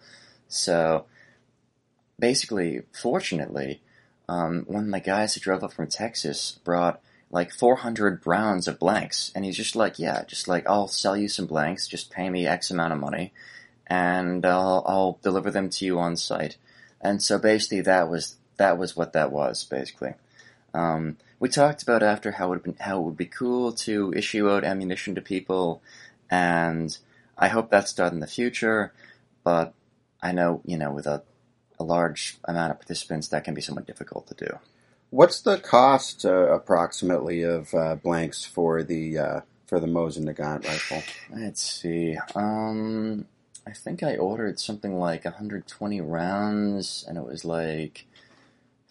[0.47, 1.05] So
[2.19, 3.81] basically, fortunately,
[4.27, 8.79] um, one of my guys who drove up from Texas brought like 400 rounds of
[8.79, 12.29] blanks, and he's just like, yeah, just like I'll sell you some blanks, just pay
[12.29, 13.33] me X amount of money,
[13.87, 16.57] and I'll, I'll deliver them to you on site.
[16.99, 20.13] And so basically, that was that was what that was basically.
[20.73, 24.13] Um, we talked about after how it would be, how it would be cool to
[24.15, 25.81] issue out ammunition to people,
[26.29, 26.95] and
[27.37, 28.93] I hope that's done in the future.
[29.43, 29.73] But
[30.21, 31.23] I know you know with a
[31.79, 34.59] a large amount of participants that can be somewhat difficult to do.
[35.09, 40.63] What's the cost uh, approximately of uh, blanks for the uh, for the Mosin Nagant
[40.65, 41.01] rifle?
[41.35, 42.17] Let's see.
[42.35, 43.25] Um,
[43.65, 48.05] I think I ordered something like 120 rounds, and it was like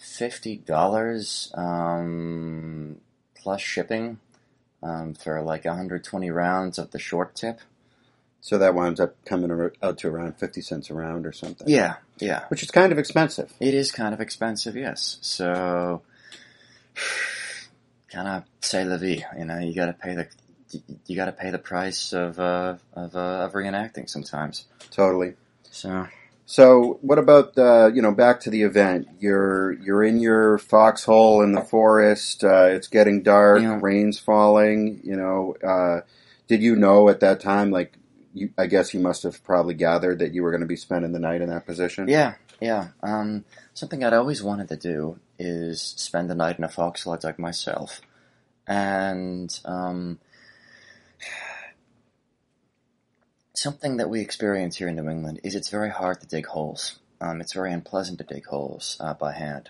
[0.01, 2.97] fifty dollars um,
[3.35, 4.19] plus shipping
[4.83, 7.61] um, for like 120 rounds of the short tip.
[8.41, 11.69] So that winds up coming out to around fifty cents a round or something.
[11.69, 12.45] Yeah, yeah.
[12.49, 13.53] which is kind of expensive.
[13.61, 15.19] It is kind of expensive, yes.
[15.21, 16.01] So,
[18.09, 19.27] kind of say la vie.
[19.39, 20.29] You know, you got to pay the
[21.07, 24.65] you got to pay the price of uh, of, uh, of reenacting sometimes.
[24.91, 25.35] Totally.
[25.71, 26.07] So,
[26.51, 29.07] So, what about uh, you know back to the event?
[29.21, 32.43] You're you're in your foxhole in the forest.
[32.43, 33.63] Uh, it's getting dark.
[33.63, 33.79] Yeah.
[33.81, 35.01] Rain's falling.
[35.05, 36.01] You know, uh,
[36.49, 37.71] did you know at that time?
[37.71, 37.95] Like,
[38.35, 41.13] you, I guess you must have probably gathered that you were going to be spending
[41.13, 42.09] the night in that position.
[42.09, 42.89] yeah, yeah.
[43.01, 47.39] Um, something I'd always wanted to do is spend the night in a foxhole like
[47.39, 48.01] myself,
[48.67, 50.19] and um,
[53.61, 56.99] something that we experience here in New England is it's very hard to dig holes.
[57.21, 59.69] Um, it's very unpleasant to dig holes uh, by hand.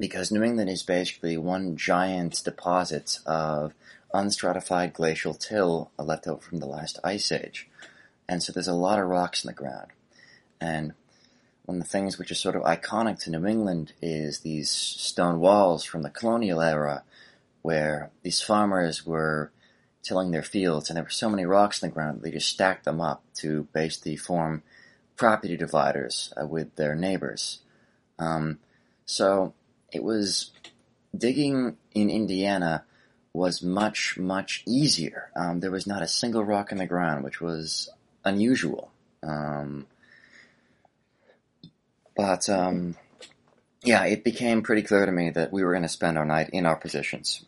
[0.00, 3.72] Because New England is basically one giant deposit of
[4.12, 7.68] unstratified glacial till left over from the last ice age.
[8.28, 9.92] And so there's a lot of rocks in the ground.
[10.60, 10.94] And
[11.66, 15.38] one of the things which is sort of iconic to New England is these stone
[15.38, 17.04] walls from the colonial era
[17.62, 19.52] where these farmers were
[20.02, 22.48] tilling their fields, and there were so many rocks in the ground, that they just
[22.48, 24.62] stacked them up to basically form
[25.16, 27.60] property dividers uh, with their neighbors.
[28.18, 28.58] Um,
[29.04, 29.54] so
[29.92, 30.50] it was
[31.16, 32.84] digging in Indiana
[33.32, 35.30] was much much easier.
[35.36, 37.90] Um, there was not a single rock in the ground, which was
[38.24, 38.90] unusual.
[39.22, 39.86] Um,
[42.16, 42.96] but um,
[43.82, 46.50] yeah, it became pretty clear to me that we were going to spend our night
[46.52, 47.44] in our positions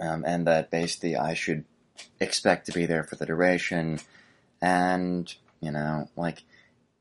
[0.00, 1.64] um, and that basically I should
[2.20, 4.00] expect to be there for the duration.
[4.60, 6.42] And you know, like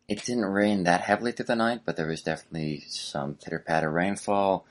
[0.07, 3.89] it didn't rain that heavily through the night, but there was definitely some pitter patter
[3.89, 4.65] rainfall.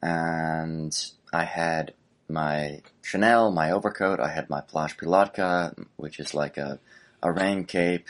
[0.00, 0.96] And
[1.32, 1.94] I had
[2.28, 4.20] my Shinel, my overcoat.
[4.20, 6.78] I had my Plash Palatka, which is like a
[7.22, 8.08] a rain cape,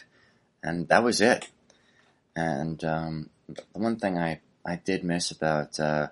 [0.63, 1.49] and that was it.
[2.37, 6.09] And um, the one thing I I did miss about uh,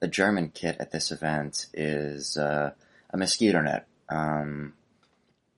[0.00, 2.72] the German kit at this event is uh,
[3.10, 3.86] a mosquito net.
[4.08, 4.74] Um,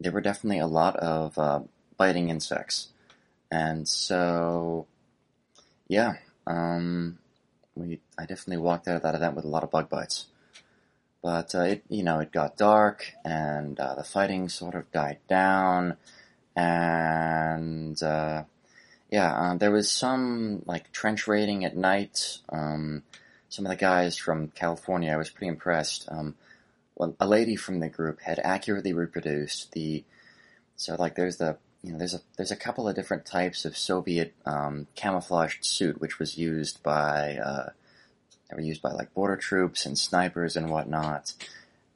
[0.01, 1.61] there were definitely a lot of uh,
[1.97, 2.89] biting insects,
[3.51, 4.87] and so
[5.89, 6.15] yeah,
[6.47, 7.19] um,
[7.75, 10.27] we I definitely walked out of that event with a lot of bug bites.
[11.23, 15.19] But uh, it you know it got dark and uh, the fighting sort of died
[15.29, 15.97] down,
[16.55, 18.45] and uh,
[19.11, 22.39] yeah, uh, there was some like trench raiding at night.
[22.51, 23.03] Um,
[23.49, 26.07] some of the guys from California, I was pretty impressed.
[26.11, 26.35] Um,
[26.99, 30.05] a lady from the group had accurately reproduced the
[30.77, 33.77] so like there's the you know there's a there's a couple of different types of
[33.77, 37.71] Soviet um, camouflaged suit which was used by uh,
[38.55, 41.35] were used by like border troops and snipers and whatnot,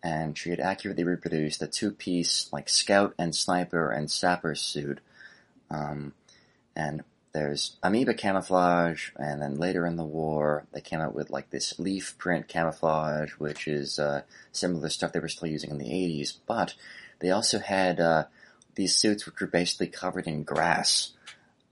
[0.03, 5.01] and she had accurately reproduced the two piece like scout and sniper and sapper suit,
[5.71, 6.13] um,
[6.77, 11.51] and there's amoeba camouflage, and then later in the war, they came out with like
[11.51, 15.91] this leaf print camouflage, which is uh, similar stuff they were still using in the
[15.91, 16.35] 80s.
[16.47, 16.75] But
[17.21, 18.25] they also had uh,
[18.75, 21.13] these suits which were basically covered in grass,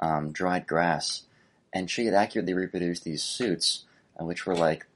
[0.01, 1.25] um, dried grass.
[1.73, 3.85] And she had accurately reproduced these suits,
[4.19, 4.87] uh, which were like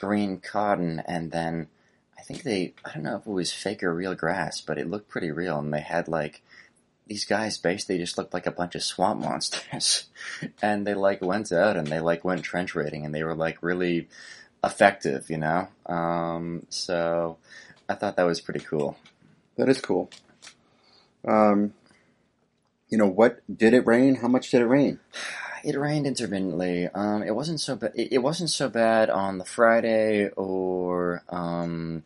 [0.00, 1.68] green cotton, and then
[2.18, 4.90] I think they, I don't know if it was fake or real grass, but it
[4.90, 6.42] looked pretty real, and they had like
[7.08, 10.04] these guys basically just looked like a bunch of swamp monsters.
[10.62, 13.62] and they like went out and they like went trench raiding and they were like
[13.62, 14.08] really
[14.62, 15.68] effective, you know?
[15.86, 17.38] Um, so
[17.88, 18.96] I thought that was pretty cool.
[19.56, 20.10] That is cool.
[21.26, 21.74] Um,
[22.88, 23.40] you know what?
[23.54, 24.16] Did it rain?
[24.16, 25.00] How much did it rain?
[25.64, 26.88] It rained intermittently.
[26.94, 27.92] Um, it wasn't so bad.
[27.94, 32.04] It, it wasn't so bad on the Friday or um,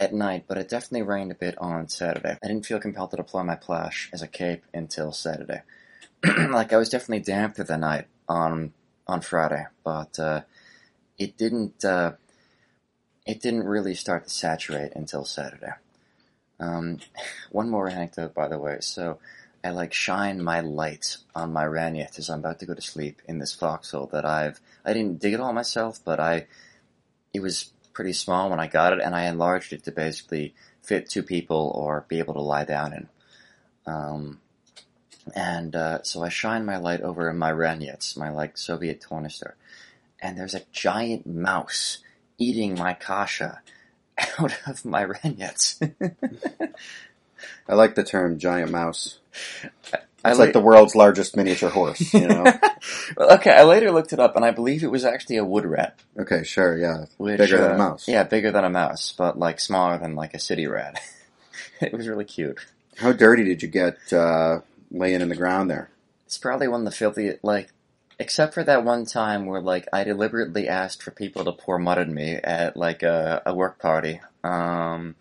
[0.00, 2.38] at night, but it definitely rained a bit on Saturday.
[2.42, 5.60] I didn't feel compelled to deploy my plash as a cape until Saturday.
[6.24, 8.72] like I was definitely damp through the night on
[9.06, 10.42] on Friday, but uh,
[11.18, 11.84] it didn't.
[11.84, 12.12] Uh,
[13.26, 15.72] it didn't really start to saturate until Saturday.
[16.58, 16.98] Um,
[17.50, 18.78] one more anecdote, by the way.
[18.80, 19.18] So
[19.62, 23.20] I like shine my light on my ragnat as I'm about to go to sleep
[23.28, 26.46] in this foxhole that I've I didn't dig it all myself, but I
[27.34, 31.08] it was pretty small when I got it, and I enlarged it to basically fit
[31.08, 33.08] two people or be able to lie down in.
[33.86, 34.40] Um,
[35.34, 39.52] and uh, so I shine my light over in my ragnats, my like Soviet tornister,
[40.20, 41.98] and there's a giant mouse
[42.38, 43.60] eating my kasha
[44.38, 45.80] out of my ragnats.
[47.68, 49.18] I like the term giant mouse.
[50.24, 52.44] It's la- like the world's largest miniature horse, you know?
[53.16, 55.64] well, okay, I later looked it up, and I believe it was actually a wood
[55.64, 55.98] rat.
[56.18, 57.06] okay, sure, yeah.
[57.16, 58.06] Which, Bigger than uh, a mouse.
[58.06, 61.00] Yeah, bigger than a mouse, but like smaller than like a city rat.
[61.80, 62.58] it was really cute.
[62.98, 65.90] How dirty did you get uh, laying in the ground there?
[66.26, 67.70] It's probably one of the filthiest, like,
[68.18, 71.98] except for that one time where like I deliberately asked for people to pour mud
[71.98, 74.20] on me at like a, a work party.
[74.44, 75.16] Um,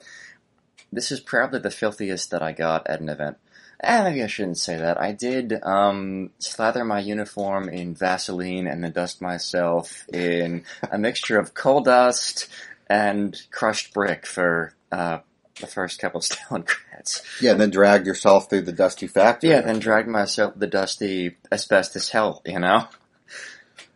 [0.91, 3.37] this is probably the filthiest that I got at an event.
[3.81, 4.99] Eh, maybe I shouldn't say that.
[4.99, 11.39] I did um, slather my uniform in Vaseline and then dust myself in a mixture
[11.39, 12.49] of coal dust
[12.89, 15.19] and crushed brick for uh,
[15.61, 17.23] the first couple of Stalingrad's.
[17.39, 19.51] Yeah, and then dragged yourself through the dusty factory.
[19.51, 22.87] Yeah, then dragged myself the dusty asbestos hell, you know?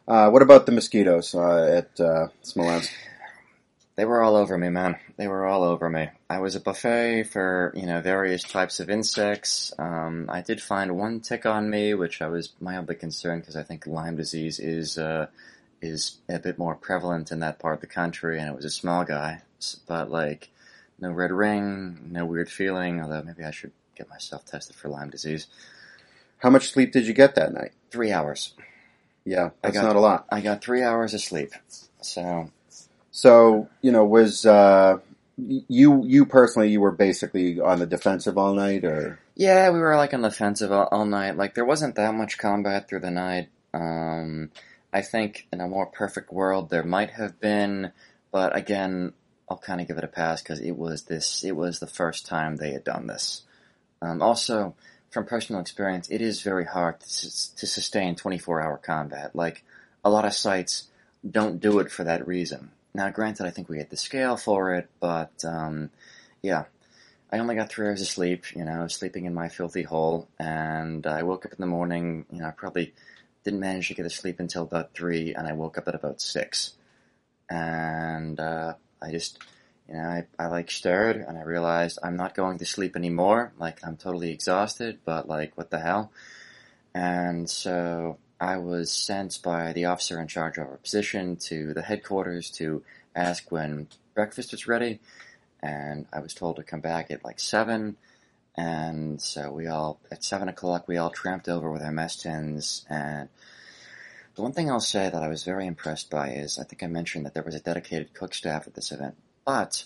[0.08, 2.90] Uh, what about the mosquitoes uh, at uh, Smolensk?
[3.96, 4.96] They were all over me, man.
[5.18, 6.10] They were all over me.
[6.28, 9.72] I was a buffet for, you know, various types of insects.
[9.78, 13.62] Um, I did find one tick on me, which I was mildly concerned because I
[13.62, 15.28] think Lyme disease is, uh,
[15.80, 18.72] is a bit more prevalent in that part of the country, and it was a
[18.72, 19.42] small guy.
[19.88, 20.50] But, like,
[21.00, 25.12] no red ring, no weird feeling, although maybe I should get myself tested for Lyme
[25.12, 25.46] disease.
[26.40, 27.74] How much sleep did you get that night?
[27.92, 28.54] Three hours.
[29.24, 30.26] Yeah, I that's got- not a lot.
[30.32, 31.54] I got three hours of sleep.
[32.02, 32.50] So,
[33.16, 34.98] So, you know, was uh,
[35.38, 39.96] you you personally you were basically on the defensive all night, or Yeah, we were
[39.96, 41.38] like on the offensive all, all night.
[41.38, 43.50] Like there wasn't that much combat through the night.
[43.72, 44.50] Um,
[44.92, 47.92] I think in a more perfect world there might have been,
[48.32, 49.14] but again,
[49.48, 51.44] I'll kind of give it a pass because it was this.
[51.44, 53.44] It was the first time they had done this.
[54.02, 54.74] Um, also,
[55.12, 59.36] from personal experience, it is very hard to, to sustain 24-hour combat.
[59.36, 59.64] Like
[60.04, 60.88] a lot of sites
[61.30, 62.72] don't do it for that reason.
[62.94, 65.90] Now, granted, I think we hit the scale for it, but um,
[66.42, 66.66] yeah.
[67.32, 71.08] I only got three hours of sleep, you know, sleeping in my filthy hole, and
[71.08, 72.94] I woke up in the morning, you know, I probably
[73.44, 76.22] didn't manage to get to sleep until about three, and I woke up at about
[76.22, 76.76] six.
[77.50, 79.40] And, uh, I just,
[79.90, 83.52] you know, I, I like stirred, and I realized I'm not going to sleep anymore,
[83.58, 86.12] like, I'm totally exhausted, but like, what the hell?
[86.94, 91.82] And so, I was sent by the officer in charge of our position to the
[91.82, 92.84] headquarters to
[93.16, 95.00] ask when breakfast was ready,
[95.62, 97.96] and I was told to come back at like seven.
[98.58, 102.86] And so we all, at seven o'clock, we all tramped over with our mess tins.
[102.90, 103.30] And
[104.36, 106.88] the one thing I'll say that I was very impressed by is I think I
[106.88, 109.86] mentioned that there was a dedicated cook staff at this event, but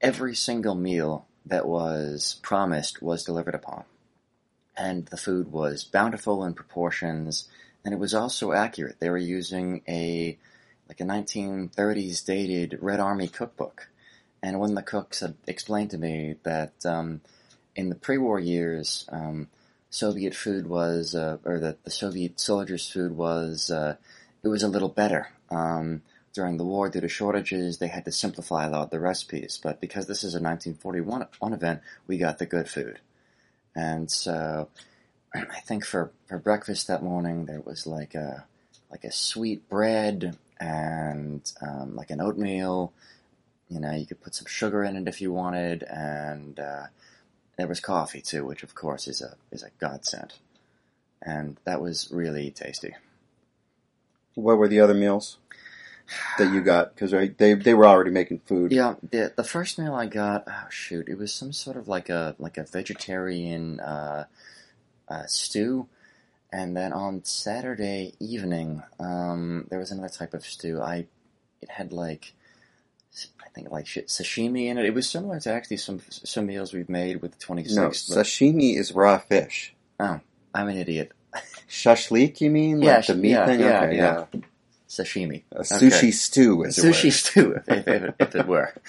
[0.00, 3.84] every single meal that was promised was delivered upon.
[4.76, 7.48] And the food was bountiful in proportions,
[7.84, 9.00] and it was also accurate.
[9.00, 10.38] They were using a,
[10.88, 13.88] like a 1930s dated Red Army cookbook.
[14.42, 17.20] And one of the cooks had explained to me that um,
[17.76, 19.48] in the pre-war years, um,
[19.90, 23.96] Soviet food was, uh, or that the Soviet soldiers' food was, uh,
[24.42, 25.28] it was a little better.
[25.50, 29.00] Um, during the war, due to shortages, they had to simplify a lot of the
[29.00, 29.60] recipes.
[29.62, 33.00] But because this is a 1941 event, we got the good food.
[33.74, 34.68] And so,
[35.34, 38.44] I think for, for breakfast that morning, there was like a
[38.90, 42.92] like a sweet bread and um, like an oatmeal.
[43.68, 46.86] You know, you could put some sugar in it if you wanted, and uh,
[47.56, 50.34] there was coffee too, which of course is a is a godsend.
[51.22, 52.94] And that was really tasty.
[54.34, 55.38] what were the other meals
[56.36, 56.94] that you got?
[56.94, 58.72] Because they they were already making food.
[58.72, 62.10] Yeah, the the first meal I got, oh shoot, it was some sort of like
[62.10, 64.24] a like a vegetarian uh,
[65.12, 65.86] uh, stew,
[66.52, 70.80] and then on Saturday evening, um, there was another type of stew.
[70.80, 71.06] I
[71.60, 72.32] it had like
[73.44, 74.84] I think like sashimi in it.
[74.86, 78.08] It was similar to actually some some meals we've made with the twenty No, sixth.
[78.10, 79.74] sashimi is raw fish.
[80.00, 80.20] Oh,
[80.54, 81.12] I'm an idiot.
[81.68, 82.80] Shashlik, you mean?
[82.80, 83.60] Like the meat yeah, thing?
[83.60, 84.24] yeah, okay, yeah.
[84.88, 85.42] Sashimi.
[85.52, 86.10] A sushi Okay.
[86.10, 86.90] stew, as it were.
[86.92, 88.74] Sushi stew, if, if, if, if it were.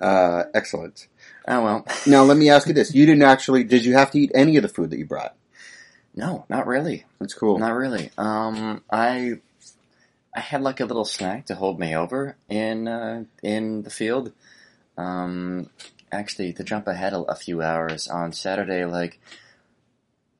[0.00, 1.08] Uh, excellent.
[1.50, 1.86] Oh well.
[2.06, 3.64] Now, let me ask you this: You didn't actually?
[3.64, 5.34] Did you have to eat any of the food that you brought?
[6.14, 7.04] No, not really.
[7.18, 7.58] That's cool.
[7.58, 8.10] Not really.
[8.16, 9.40] Um, I
[10.34, 14.32] I had like a little snack to hold me over in uh, in the field.
[14.96, 15.70] Um,
[16.12, 19.18] actually, to jump ahead a, a few hours on Saturday, like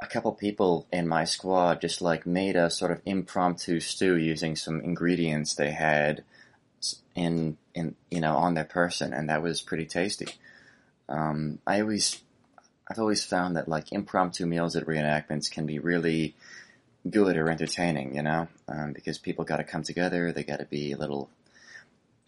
[0.00, 4.54] a couple people in my squad just like made a sort of impromptu stew using
[4.54, 6.22] some ingredients they had
[7.16, 10.28] in in you know on their person, and that was pretty tasty.
[11.10, 12.22] Um, I always
[12.88, 16.34] I've always found that like impromptu meals at reenactments can be really
[17.08, 20.32] good or entertaining, you know, um, because people got to come together.
[20.32, 21.28] They got to be a little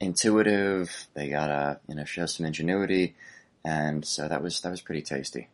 [0.02, 1.06] intuitive.
[1.14, 3.14] They gotta you know show some ingenuity,
[3.64, 5.48] and so that was that was pretty tasty.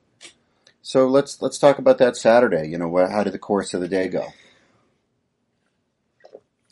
[0.82, 2.66] So let's let's talk about that Saturday.
[2.68, 4.28] You know, what, how did the course of the day go?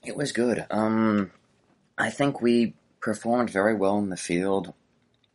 [0.04, 0.64] It was good.
[0.70, 1.32] Um,
[1.98, 4.72] I think we performed very well in the field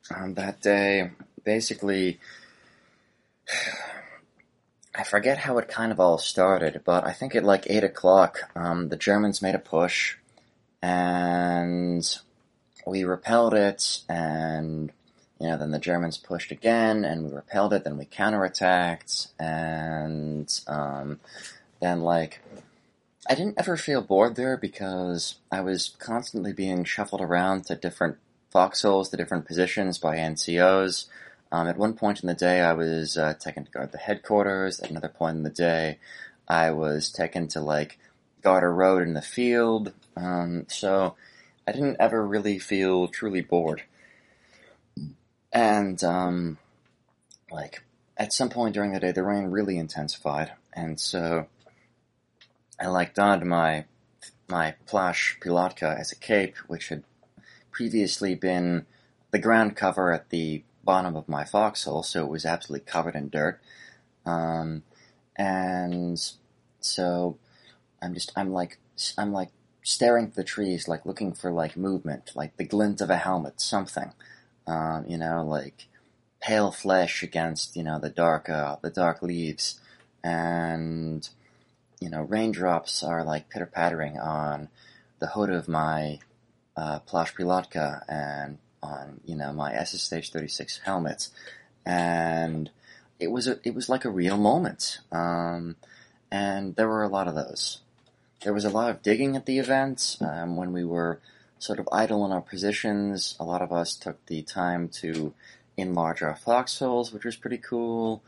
[0.10, 1.12] um, that day.
[1.43, 2.20] Basically,
[4.95, 8.39] I forget how it kind of all started, but I think at like eight o'clock,
[8.56, 10.16] um, the Germans made a push,
[10.82, 12.06] and
[12.86, 14.91] we repelled it, and
[15.39, 17.84] you know, then the Germans pushed again, and we repelled it.
[17.84, 21.20] Then we counterattacked, and um,
[21.82, 22.41] then like
[23.28, 28.18] I didn't ever feel bored there because I was constantly being shuffled around to different
[28.52, 31.06] foxholes, the different positions by NCOs.
[31.52, 34.80] Um, at one point in the day, I was uh, taken to guard the headquarters.
[34.80, 35.99] At another point in the day,
[36.47, 37.97] I was taken to like
[38.41, 39.93] guard a road in the field.
[40.16, 41.16] Um, so
[41.68, 43.84] I didn't ever really feel truly bored.
[45.52, 46.58] And um,
[47.52, 47.84] like
[48.18, 51.47] at some point during the day, the rain really intensified, and so
[52.80, 53.86] I like donned my
[54.47, 57.04] my plash palatka as a cape, which had
[57.72, 58.86] previously been
[59.32, 63.30] the ground cover at the bottom of my foxhole, so it was absolutely covered in
[63.30, 63.59] dirt.
[64.26, 64.84] Um,
[65.36, 66.19] and
[66.80, 67.38] so
[68.01, 68.78] I'm just I'm like
[69.17, 69.49] I'm like
[69.84, 73.61] staring at the trees, like looking for like movement, like the glint of a helmet,
[73.61, 74.13] something.
[74.67, 75.88] Um, you know, like
[76.39, 79.80] pale flesh against you know the dark uh, the dark leaves,
[80.24, 81.28] and
[81.99, 84.69] you know raindrops are like pitter pattering on
[85.19, 86.19] the hood of my
[86.78, 91.30] uh, Plash Palatka and on you know my SSH thirty six helmet,
[91.86, 92.69] and
[93.19, 95.76] it was a, it was like a real moment, um,
[96.32, 97.82] and there were a lot of those.
[98.43, 101.19] There was a lot of digging at the event um, when we were
[101.59, 103.36] sort of idle in our positions.
[103.39, 105.34] A lot of us took the time to
[105.78, 108.24] enlarge our foxholes, which was pretty cool.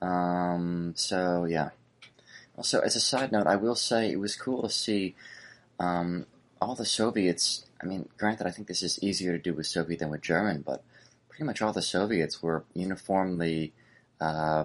[0.00, 1.70] Um, so yeah.
[2.56, 5.14] Also, as a side note, I will say it was cool to see
[5.78, 6.26] um,
[6.60, 7.64] all the Soviets.
[7.82, 10.62] I mean, granted, I think this is easier to do with Soviet than with German,
[10.64, 10.84] but
[11.28, 13.72] pretty much all the Soviets were uniformly
[14.20, 14.64] uh,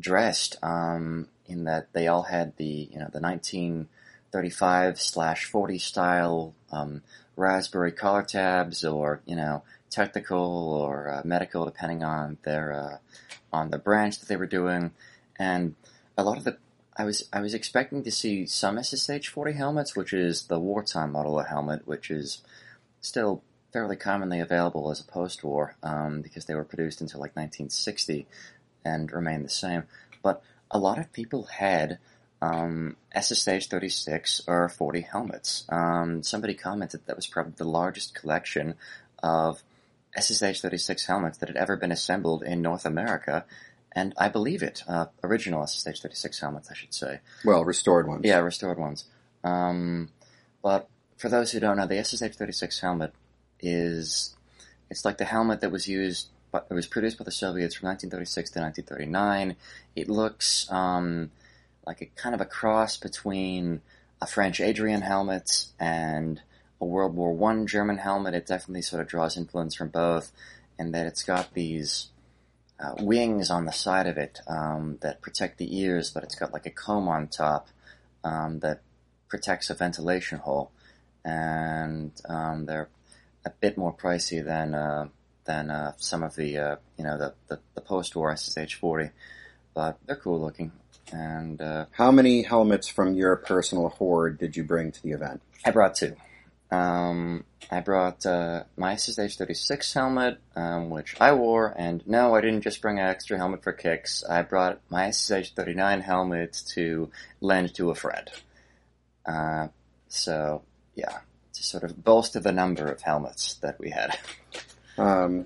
[0.00, 6.54] dressed um, in that they all had the you know the 1935 slash 40 style
[6.72, 7.02] um,
[7.36, 12.96] raspberry collar tabs, or you know technical or uh, medical, depending on their uh,
[13.52, 14.92] on the branch that they were doing,
[15.38, 15.74] and
[16.16, 16.56] a lot of the
[16.96, 21.12] I was I was expecting to see some SSH 40 helmets, which is the wartime
[21.12, 22.42] model of helmet, which is
[23.00, 23.42] still
[23.72, 28.26] fairly commonly available as a post-war um, because they were produced until like 1960
[28.84, 29.84] and remain the same.
[30.22, 31.98] But a lot of people had
[32.40, 35.64] um, SSH 36 or 40 helmets.
[35.68, 38.74] Um, somebody commented that was probably the largest collection
[39.22, 39.62] of
[40.18, 43.44] SSH 36 helmets that had ever been assembled in North America.
[43.96, 44.84] And I believe it.
[44.86, 47.20] Uh, original SSH 36 helmets, I should say.
[47.46, 48.20] Well, restored ones.
[48.24, 49.06] Yeah, restored ones.
[49.42, 50.10] Um,
[50.62, 53.14] but for those who don't know, the SSH 36 helmet
[53.58, 54.36] is
[54.90, 57.88] it's like the helmet that was used, but it was produced by the Soviets from
[57.88, 59.56] 1936 to 1939.
[59.96, 61.30] It looks um,
[61.86, 63.80] like a kind of a cross between
[64.20, 66.42] a French Adrian helmet and
[66.82, 68.34] a World War One German helmet.
[68.34, 70.32] It definitely sort of draws influence from both,
[70.78, 72.08] and that it's got these
[72.78, 76.52] uh, wings on the side of it um, that protect the ears, but it's got
[76.52, 77.68] like a comb on top
[78.24, 78.80] um, that
[79.28, 80.70] protects a ventilation hole,
[81.24, 82.88] and um, they're
[83.44, 85.08] a bit more pricey than uh,
[85.44, 89.10] than uh, some of the uh, you know the, the, the post-war SSH forty,
[89.74, 90.72] but they're cool looking.
[91.12, 95.40] And uh, How many helmets from your personal hoard did you bring to the event?
[95.64, 96.16] I brought two.
[96.70, 102.40] Um, I brought uh, my SSH 36 helmet, um, which I wore, and no, I
[102.40, 104.24] didn't just bring an extra helmet for kicks.
[104.28, 107.10] I brought my SSH 39 helmet to
[107.40, 108.30] lend to a friend.
[109.24, 109.68] Uh,
[110.08, 110.62] so,
[110.94, 111.18] yeah,
[111.52, 114.18] to sort of bolster the number of helmets that we had.
[114.98, 115.44] Um,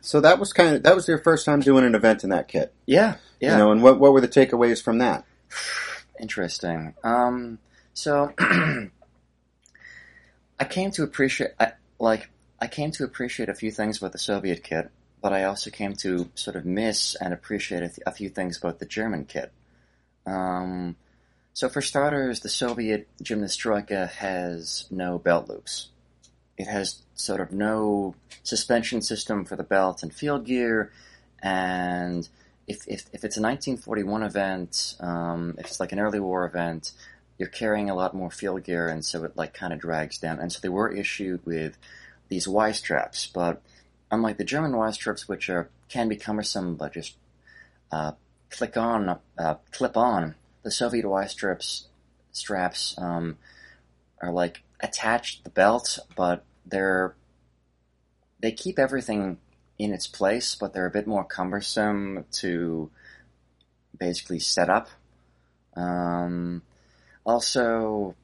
[0.00, 2.48] so that was kind of that was your first time doing an event in that
[2.48, 3.52] kit, yeah, yeah.
[3.52, 3.72] you know.
[3.72, 5.24] And what what were the takeaways from that?
[6.20, 6.94] Interesting.
[7.04, 7.58] Um,
[7.92, 8.32] so
[10.58, 12.30] I came to appreciate, I, like,
[12.60, 14.90] I came to appreciate a few things about the Soviet kit,
[15.20, 18.58] but I also came to sort of miss and appreciate a, th- a few things
[18.58, 19.52] about the German kit.
[20.26, 20.96] Um,
[21.52, 25.88] so for starters, the Soviet Gymnastyorka has no belt loops.
[26.56, 30.92] It has sort of no suspension system for the belt and field gear,
[31.42, 32.28] and
[32.66, 36.92] if, if, if it's a 1941 event, um, if it's like an early war event,
[37.38, 40.38] you're carrying a lot more field gear, and so it like kind of drags down.
[40.38, 41.76] And so they were issued with
[42.28, 43.60] these Y straps, but
[44.10, 47.14] unlike the German Y straps, which are can be cumbersome but just
[47.92, 48.12] uh,
[48.50, 51.86] click on, uh, clip on, the Soviet Y straps
[52.32, 53.38] straps um,
[54.20, 57.14] are like attached to the belt, but they're
[58.40, 59.38] they keep everything
[59.78, 62.90] in its place, but they're a bit more cumbersome to
[63.98, 64.88] basically set up.
[65.76, 66.62] Um,
[67.24, 68.14] also,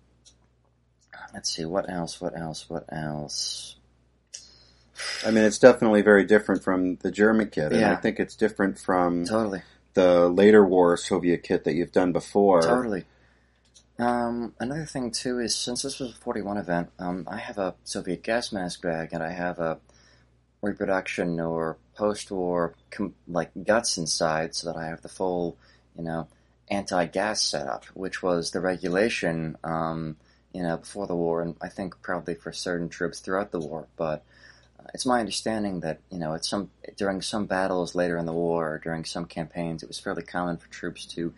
[1.34, 3.76] let's see, what else, what else, what else?
[5.26, 7.92] I mean, it's definitely very different from the German kit, and Yeah.
[7.92, 9.62] I think it's different from Totally,
[9.94, 12.60] the later war Soviet kit that you've done before.
[12.62, 13.04] totally.
[13.98, 17.74] Um, another thing too is since this was a 41 event, um, I have a
[17.84, 19.78] Soviet gas mask bag and I have a
[20.62, 25.56] reproduction or post-war com- like guts inside, so that I have the full,
[25.96, 26.28] you know,
[26.70, 30.16] anti-gas setup, which was the regulation, um,
[30.52, 33.86] you know, before the war, and I think probably for certain troops throughout the war.
[33.96, 34.24] But
[34.78, 38.32] uh, it's my understanding that you know, at some during some battles later in the
[38.32, 41.34] war, or during some campaigns, it was fairly common for troops to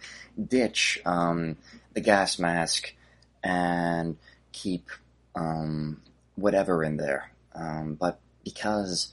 [0.49, 1.57] ditch um,
[1.95, 2.95] the gas mask
[3.43, 4.17] and
[4.53, 4.91] keep
[5.35, 6.01] um,
[6.37, 7.31] whatever in there.
[7.55, 9.13] Um, but because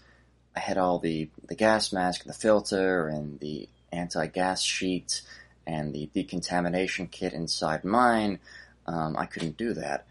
[0.56, 5.22] I had all the, the gas mask, the filter, and the anti-gas sheet,
[5.70, 8.40] and the decontamination kit inside mine,
[8.88, 10.08] um, I couldn't do that.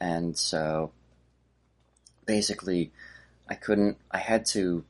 [0.00, 0.92] And so,
[2.24, 2.92] basically,
[3.46, 4.84] I couldn't, I had to,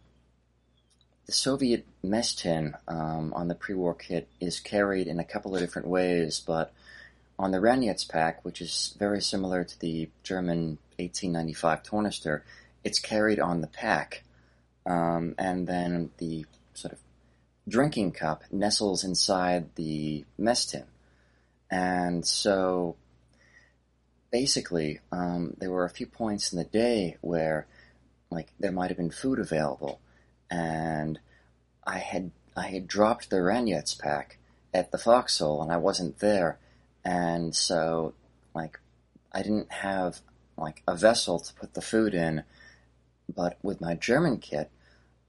[1.27, 5.61] the Soviet mess tin um, on the pre-war kit is carried in a couple of
[5.61, 6.73] different ways, but
[7.37, 12.43] on the Ranyets pack, which is very similar to the German 1895 tornister,
[12.85, 14.23] it's carried on the pack.
[14.87, 16.47] Um, and then the
[17.69, 20.85] drinking cup nestles inside the mess tin.
[21.71, 22.97] And so
[24.31, 27.67] basically, um, there were a few points in the day where
[28.31, 30.01] like there might have been food available.
[30.51, 31.19] And
[31.87, 34.39] I had I had dropped the Ranyets pack
[34.75, 36.59] at the foxhole and I wasn't there.
[37.05, 38.15] And so
[38.55, 38.79] like
[39.33, 40.21] I didn't have
[40.57, 42.45] like a vessel to put the food in.
[43.35, 44.71] But with my German kit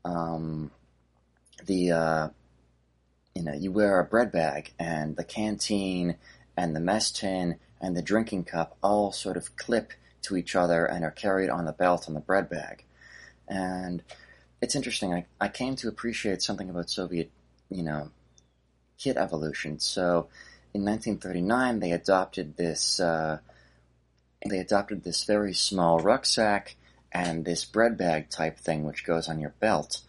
[0.03, 0.71] um,
[1.65, 2.29] the uh,
[3.35, 6.15] you know you wear a bread bag and the canteen
[6.55, 10.85] and the mess tin and the drinking cup all sort of clip to each other
[10.85, 12.83] and are carried on the belt on the bread bag.
[13.47, 14.01] And
[14.61, 17.29] it's interesting I, I came to appreciate something about Soviet
[17.69, 18.09] you know
[18.97, 19.79] kit evolution.
[19.79, 20.27] So
[20.73, 23.39] in 1939 they adopted this uh,
[24.47, 26.75] they adopted this very small rucksack
[27.11, 30.01] and this bread bag type thing which goes on your belt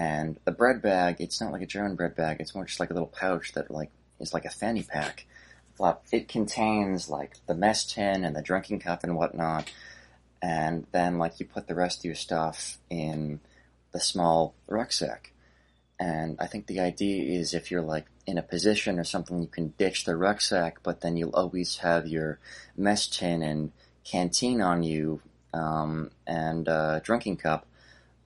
[0.00, 2.90] and the bread bag it's not like a german bread bag it's more just like
[2.90, 3.90] a little pouch that like
[4.20, 5.26] is like a fanny pack.
[6.12, 9.72] It contains like the mess tin and the drinking cup and whatnot
[10.42, 13.40] and then like you put the rest of your stuff in
[13.92, 15.32] the small rucksack.
[15.98, 19.48] And i think the idea is if you're like in a position or something you
[19.48, 22.38] can ditch the rucksack but then you'll always have your
[22.76, 23.72] mess tin and
[24.04, 25.22] canteen on you
[25.54, 27.66] um, and uh, drinking cup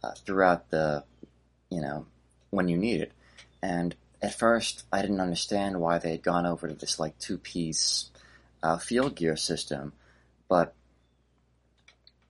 [0.03, 1.05] uh, throughout the,
[1.75, 2.07] you know,
[2.51, 3.13] when you need it.
[3.63, 7.37] And at first, I didn't understand why they had gone over to this like two
[7.37, 8.11] piece
[8.63, 9.93] uh, field gear system,
[10.49, 10.73] but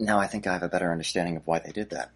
[0.00, 2.10] now I think I have a better understanding of why they did that.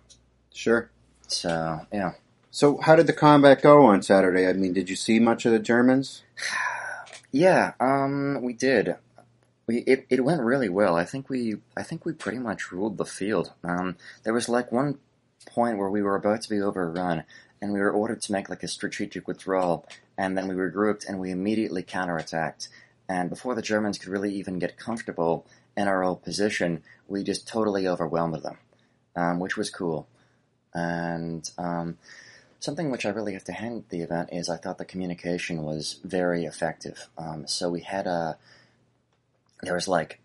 [0.53, 0.91] Sure.
[1.29, 2.13] So yeah,
[2.51, 4.49] So, how did the combat go on Saturday?
[4.49, 6.23] I mean, did you see much of the Germans?
[7.31, 8.97] yeah, um, we did.
[9.67, 10.97] We it, it went really well.
[10.97, 13.53] I think we I think we pretty much ruled the field.
[13.63, 14.99] Um, there was like one
[15.49, 17.25] point where we were about to be overrun,
[17.61, 19.87] and we were ordered to make like a strategic withdrawal,
[20.17, 22.69] and then we regrouped and we immediately counterattacked.
[23.09, 25.47] And before the Germans could really even get comfortable
[25.77, 28.59] in our old position, we just totally overwhelmed them,
[29.17, 30.07] um, which was cool.
[30.75, 31.97] And um,
[32.61, 36.01] something which I really have to hand the event is I thought the communication was
[36.05, 37.09] very effective.
[37.17, 38.37] Um, so we had a
[39.63, 40.21] there was like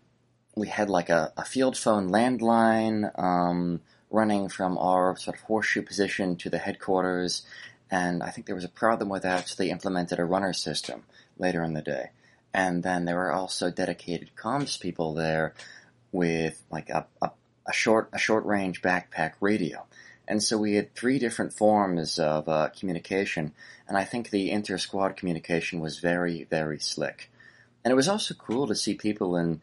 [0.54, 3.80] we had like a, a field phone landline um,
[4.14, 7.42] running from our sort of horseshoe position to the headquarters,
[7.90, 11.02] and I think there was a problem with that, so they implemented a runner system
[11.36, 12.10] later in the day.
[12.52, 15.54] And then there were also dedicated comms people there
[16.12, 17.32] with like a, a,
[17.66, 19.84] a short a short range backpack radio.
[20.28, 23.52] And so we had three different forms of uh, communication,
[23.88, 27.30] and I think the inter squad communication was very, very slick.
[27.84, 29.60] And it was also cool to see people in,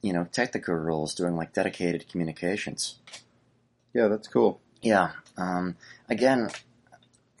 [0.00, 2.98] you know, technical roles doing like dedicated communications.
[3.92, 4.60] Yeah, that's cool.
[4.82, 5.10] Yeah.
[5.36, 5.76] Um,
[6.08, 6.48] again,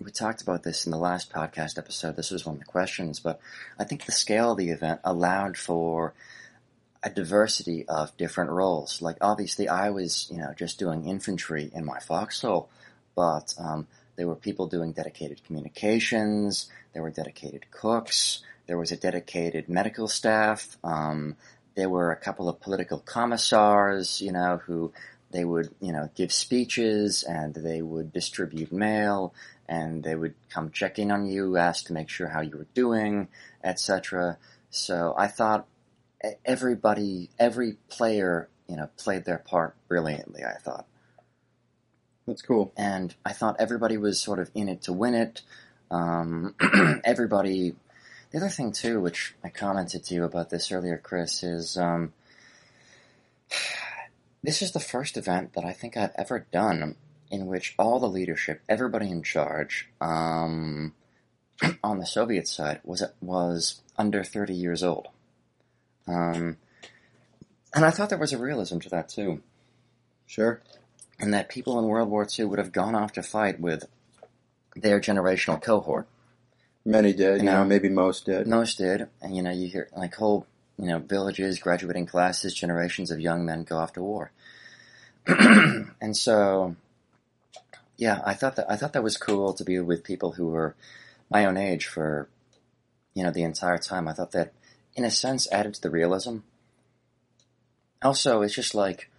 [0.00, 2.16] we talked about this in the last podcast episode.
[2.16, 3.40] This was one of the questions, but
[3.78, 6.14] I think the scale of the event allowed for
[7.02, 9.00] a diversity of different roles.
[9.00, 12.68] Like obviously, I was you know just doing infantry in my foxhole,
[13.14, 13.86] but um,
[14.16, 16.68] there were people doing dedicated communications.
[16.92, 18.42] There were dedicated cooks.
[18.66, 20.76] There was a dedicated medical staff.
[20.84, 21.36] Um,
[21.74, 24.92] there were a couple of political commissars, you know, who
[25.30, 29.32] they would, you know, give speeches and they would distribute mail
[29.68, 32.66] and they would come check in on you, ask to make sure how you were
[32.74, 33.28] doing,
[33.62, 34.38] etc.
[34.70, 35.66] So I thought
[36.44, 40.42] everybody, every player, you know, played their part brilliantly.
[40.44, 40.86] I thought.
[42.26, 42.72] That's cool.
[42.76, 45.42] And I thought everybody was sort of in it to win it.
[45.90, 46.54] Um,
[47.04, 47.74] everybody.
[48.30, 52.12] The other thing too, which I commented to you about this earlier, Chris, is um,
[54.42, 56.96] this is the first event that I think I've ever done
[57.30, 60.94] in which all the leadership, everybody in charge, um,
[61.84, 65.08] on the Soviet side was was under thirty years old.
[66.06, 66.56] Um,
[67.74, 69.42] and I thought there was a realism to that too.
[70.26, 70.60] Sure.
[71.18, 73.84] And that people in World War II would have gone off to fight with
[74.74, 76.06] their generational cohort.
[76.84, 78.46] Many did, you, know, know, maybe most did.
[78.46, 79.08] Most did.
[79.20, 80.46] And, you know, you hear like whole,
[80.80, 84.32] you know, villages, graduating classes, generations of young men go off to war.
[85.26, 86.74] and so,
[87.96, 90.74] yeah, I thought that, I thought that was cool to be with people who were
[91.30, 92.28] my own age for,
[93.14, 94.08] you know, the entire time.
[94.08, 94.52] I thought that
[94.94, 96.38] in a sense, added to the realism.
[98.02, 99.10] Also, it's just like,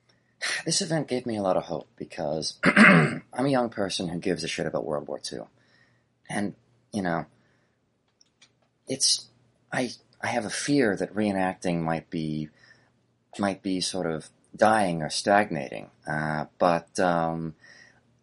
[0.64, 4.44] this event gave me a lot of hope because I'm a young person who gives
[4.44, 5.40] a shit about World War II.
[6.28, 6.54] And,
[6.92, 7.26] you know,
[8.86, 9.26] it's,
[9.72, 9.90] I,
[10.22, 12.48] I have a fear that reenacting might be,
[13.38, 15.90] might be sort of dying or stagnating.
[16.06, 17.54] Uh, but, um,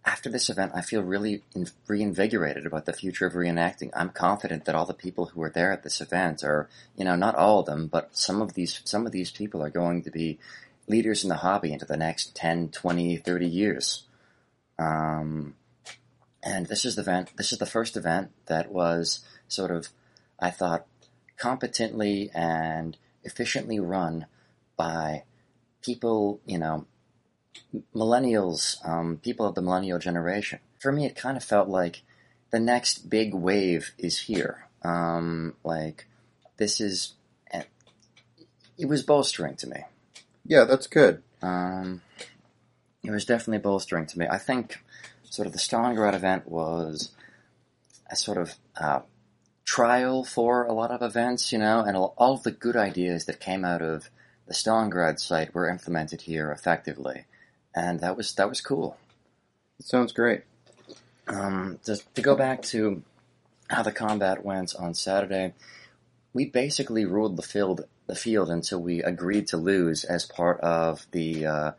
[0.08, 3.92] after this event, I feel really in, reinvigorated about the future of reenacting.
[3.94, 7.18] I'm confident that all the people who were there at this event are, you know,
[7.18, 10.12] not all of them, but some of these, some of these people are going to
[10.12, 10.40] be
[10.88, 14.04] leaders in the hobby into the next 10, 20, 30 years.
[14.80, 15.56] Um,
[16.42, 19.20] and this is the event, this is the first event that was
[19.50, 19.90] sort of,
[20.40, 20.86] I thought,
[21.38, 24.26] competently and efficiently run
[24.76, 25.24] by
[25.82, 26.86] people, you know,
[27.96, 30.60] millennials, um, people of the millennial generation.
[30.80, 32.02] For me, it kind of felt like
[32.52, 34.68] the next big wave is here.
[34.84, 36.08] Um, like
[36.58, 37.14] this is,
[37.52, 37.64] eh,
[38.78, 39.82] it was bolstering to me.
[40.46, 41.24] Yeah, that's good.
[41.42, 42.02] Um,
[43.04, 44.28] it was definitely bolstering to me.
[44.30, 44.80] I think
[45.24, 47.12] sort of the Stalingrad event was
[48.10, 49.02] a sort of uh,
[49.68, 53.40] trial for a lot of events, you know, and all of the good ideas that
[53.40, 54.10] came out of
[54.48, 57.26] the Stalingrad site were implemented here effectively
[57.78, 58.98] and that was that was cool.
[59.80, 60.42] It sounds great.
[61.28, 63.04] Um, to, to go back to
[63.70, 65.54] how the combat went on Saturday,
[66.34, 71.06] we basically ruled the field the field until we agreed to lose as part of
[71.12, 71.72] the uh,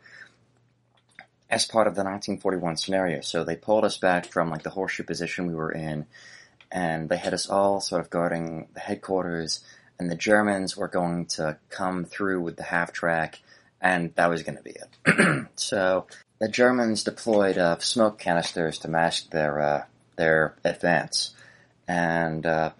[1.49, 3.21] as part of the 1941 scenario.
[3.21, 6.05] So they pulled us back from like the horseshoe position we were in,
[6.71, 9.63] and they had us all sort of guarding the headquarters.
[9.99, 13.39] And the Germans were going to come through with the half track
[13.81, 15.47] and that was going to be it.
[15.55, 16.05] so
[16.39, 19.83] the Germans deployed uh, smoke canisters to mask their uh,
[20.15, 21.33] their advance,
[21.87, 22.71] and uh,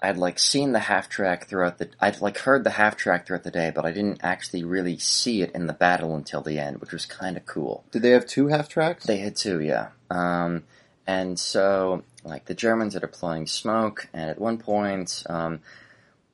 [0.00, 1.90] I'd like seen the half track throughout the.
[2.00, 5.42] I'd like heard the half track throughout the day, but I didn't actually really see
[5.42, 7.84] it in the battle until the end, which was kind of cool.
[7.90, 9.06] Did they have two half tracks?
[9.06, 9.88] They had two, yeah.
[10.10, 10.64] Um,
[11.06, 15.24] and so like the Germans are deploying smoke, and at one point.
[15.28, 15.60] Um,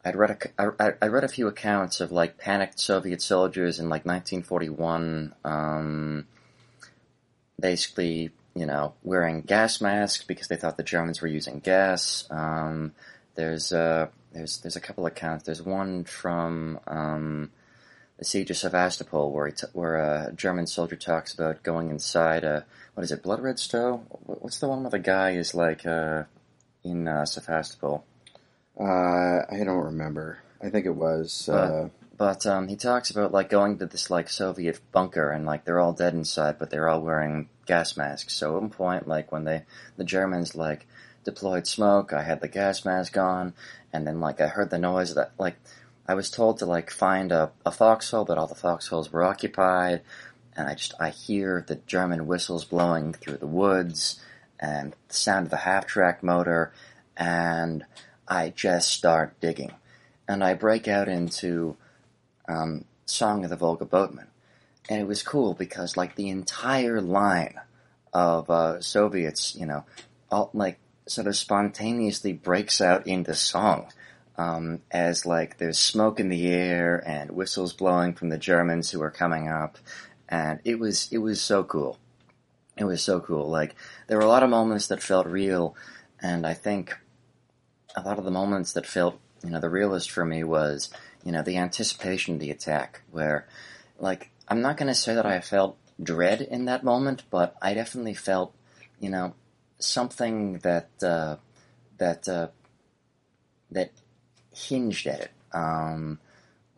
[0.05, 3.91] I'd read a, I, I read a few accounts of like panicked Soviet soldiers in
[3.91, 6.27] like 1941, um,
[7.61, 12.27] basically, you know, wearing gas masks because they thought the Germans were using gas.
[12.31, 12.93] Um,
[13.35, 15.45] there's uh, there's there's a couple accounts.
[15.45, 17.51] There's one from um,
[18.19, 22.65] the siege of Sevastopol, where t- where a German soldier talks about going inside a
[23.01, 24.05] what is it, Blood Red Snow?
[24.27, 26.25] What's the one where the guy is like uh,
[26.85, 28.05] in uh, Sevastopol?
[28.79, 28.85] Uh,
[29.51, 30.43] I don't remember.
[30.63, 31.49] I think it was.
[31.49, 31.89] Uh,
[32.19, 35.81] But um, he talks about like going to this like Soviet bunker and like they're
[35.81, 38.35] all dead inside, but they're all wearing gas masks.
[38.35, 39.63] So at one point, like when they
[39.97, 40.87] the Germans like
[41.25, 43.55] deployed smoke, I had the gas mask on,
[43.95, 45.57] and then like I heard the noise that like
[46.07, 50.03] I was told to like find a, a foxhole, but all the foxholes were occupied,
[50.57, 54.21] and I just I hear the German whistles blowing through the woods
[54.59, 56.73] and the sound of the half track motor,
[57.17, 57.85] and
[58.29, 59.73] I just start digging,
[60.29, 61.77] and I break out into
[62.49, 64.27] um, Song of the Volga Boatman.
[64.89, 67.61] And it was cool because, like, the entire line
[68.13, 69.85] of uh, Soviets, you know,
[70.31, 73.93] all, like, sort of spontaneously breaks out into song.
[74.37, 79.01] Um, as, like, there's smoke in the air and whistles blowing from the Germans who
[79.03, 79.79] are coming up.
[80.31, 81.99] And it was, it was so cool.
[82.77, 83.51] It was so cool.
[83.51, 83.75] Like,
[84.07, 85.75] there were a lot of moments that felt real.
[86.23, 86.97] And I think
[87.97, 90.89] a lot of the moments that felt, you know, the realest for me was,
[91.25, 93.47] you know, the anticipation of the attack, where,
[93.99, 97.75] like, I'm not going to say that I felt dread in that moment, but I
[97.75, 98.55] definitely felt,
[99.01, 99.35] you know,
[99.79, 101.37] something that, uh,
[101.99, 102.49] that, uh,
[103.71, 103.91] that
[104.55, 105.31] hinged at it.
[105.53, 106.19] Um,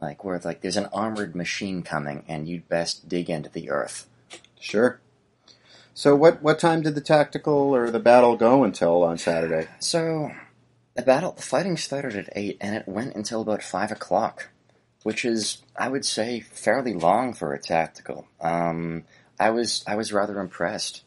[0.02, 3.70] like, where, it's like, there's an armored machine coming and you'd best dig into the
[3.70, 4.08] earth.
[4.60, 5.00] sure.
[5.94, 9.68] So, what what time did the tactical or the battle go until on Saturday?
[9.78, 10.32] So,
[10.94, 14.48] the battle, the fighting started at 8 and it went until about 5 o'clock,
[15.02, 18.26] which is, I would say, fairly long for a tactical.
[18.40, 19.04] Um,
[19.38, 21.02] I was, I was rather impressed.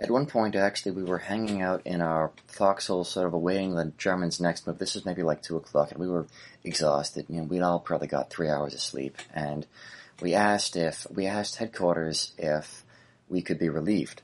[0.00, 3.92] At one point, actually, we were hanging out in our foxhole, sort of awaiting the
[3.98, 4.78] Germans' next move.
[4.78, 6.26] This was maybe like 2 o'clock, and we were
[6.62, 7.26] exhausted.
[7.28, 9.66] You know, we'd all probably got three hours of sleep, and
[10.22, 12.84] we asked if, we asked headquarters if
[13.28, 14.22] we could be relieved.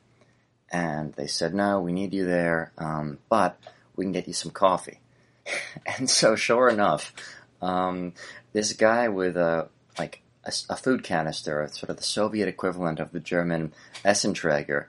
[0.70, 3.58] And they said, no, we need you there, um, but
[3.96, 5.00] we can get you some coffee.
[5.98, 7.12] and so, sure enough,
[7.60, 8.12] um,
[8.52, 9.68] this guy with a
[9.98, 13.72] like a, a, food canister, sort of the Soviet equivalent of the German
[14.04, 14.86] Essenträger,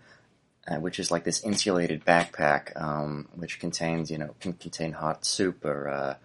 [0.68, 5.26] uh, which is like this insulated backpack, um, which contains you know can contain hot
[5.26, 6.16] soup or uh,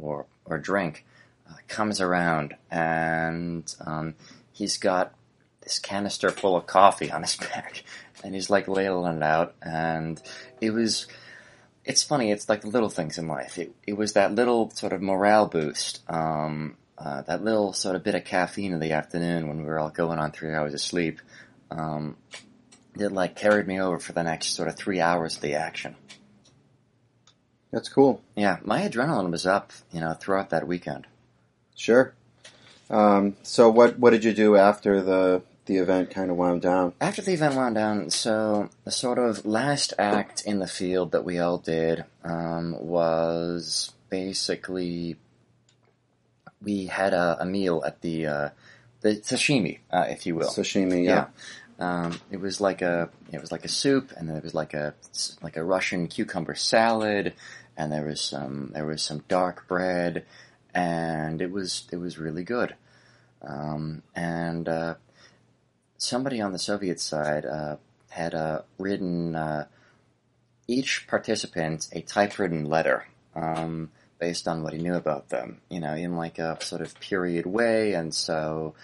[0.00, 1.04] or or drink,
[1.48, 4.14] uh, comes around and um,
[4.52, 5.14] he's got
[5.62, 7.84] this canister full of coffee on his back,
[8.24, 10.20] and he's like ladling it out, and
[10.60, 11.06] it was
[11.84, 12.30] it's funny.
[12.30, 13.58] It's like the little things in life.
[13.58, 18.04] It, it was that little sort of morale boost, um, uh, that little sort of
[18.04, 20.80] bit of caffeine in the afternoon when we were all going on three hours of
[20.80, 21.20] sleep,
[21.70, 22.16] um,
[22.96, 25.96] that like carried me over for the next sort of three hours of the action.
[27.70, 28.20] That's cool.
[28.36, 31.06] Yeah, my adrenaline was up, you know, throughout that weekend.
[31.76, 32.14] Sure.
[32.88, 36.94] Um, so, what what did you do after the the event kind of wound down?
[37.00, 41.24] After the event wound down, so the sort of last act in the field that
[41.24, 45.16] we all did um, was basically
[46.60, 48.48] we had a, a meal at the uh,
[49.00, 50.48] the sashimi, uh, if you will.
[50.48, 51.26] Sashimi, yeah.
[51.80, 54.74] Um, it was like a it was like a soup, and then it was like
[54.74, 54.94] a
[55.42, 57.32] like a Russian cucumber salad,
[57.76, 60.26] and there was some there was some dark bread,
[60.74, 62.74] and it was it was really good.
[63.40, 64.94] Um, and uh,
[65.96, 67.76] somebody on the Soviet side uh,
[68.10, 69.66] had uh, written uh,
[70.68, 75.94] each participant a typewritten letter um, based on what he knew about them, you know,
[75.94, 78.74] in like a sort of period way, and so.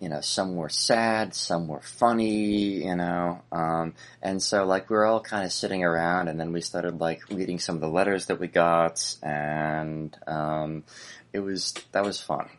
[0.00, 4.96] You know, some were sad, some were funny, you know, um, and so like we
[4.96, 7.88] were all kind of sitting around, and then we started like reading some of the
[7.88, 10.84] letters that we got, and um,
[11.32, 12.50] it was that was fun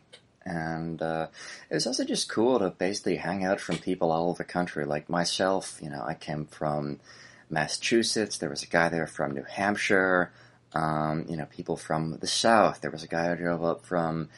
[0.48, 1.26] and uh,
[1.70, 4.84] it was also just cool to basically hang out from people all over the country.
[4.84, 7.00] Like myself, you know, I came from
[7.50, 8.38] Massachusetts.
[8.38, 10.32] There was a guy there from New Hampshire.
[10.72, 12.80] Um, you know, people from the South.
[12.80, 14.28] There was a guy who drove up from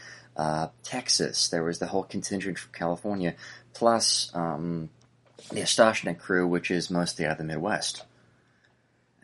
[0.40, 1.48] uh, Texas.
[1.48, 3.32] There was the whole contingent from California,
[3.74, 4.88] plus um,
[5.52, 8.04] the Astashna crew, which is mostly out of the Midwest.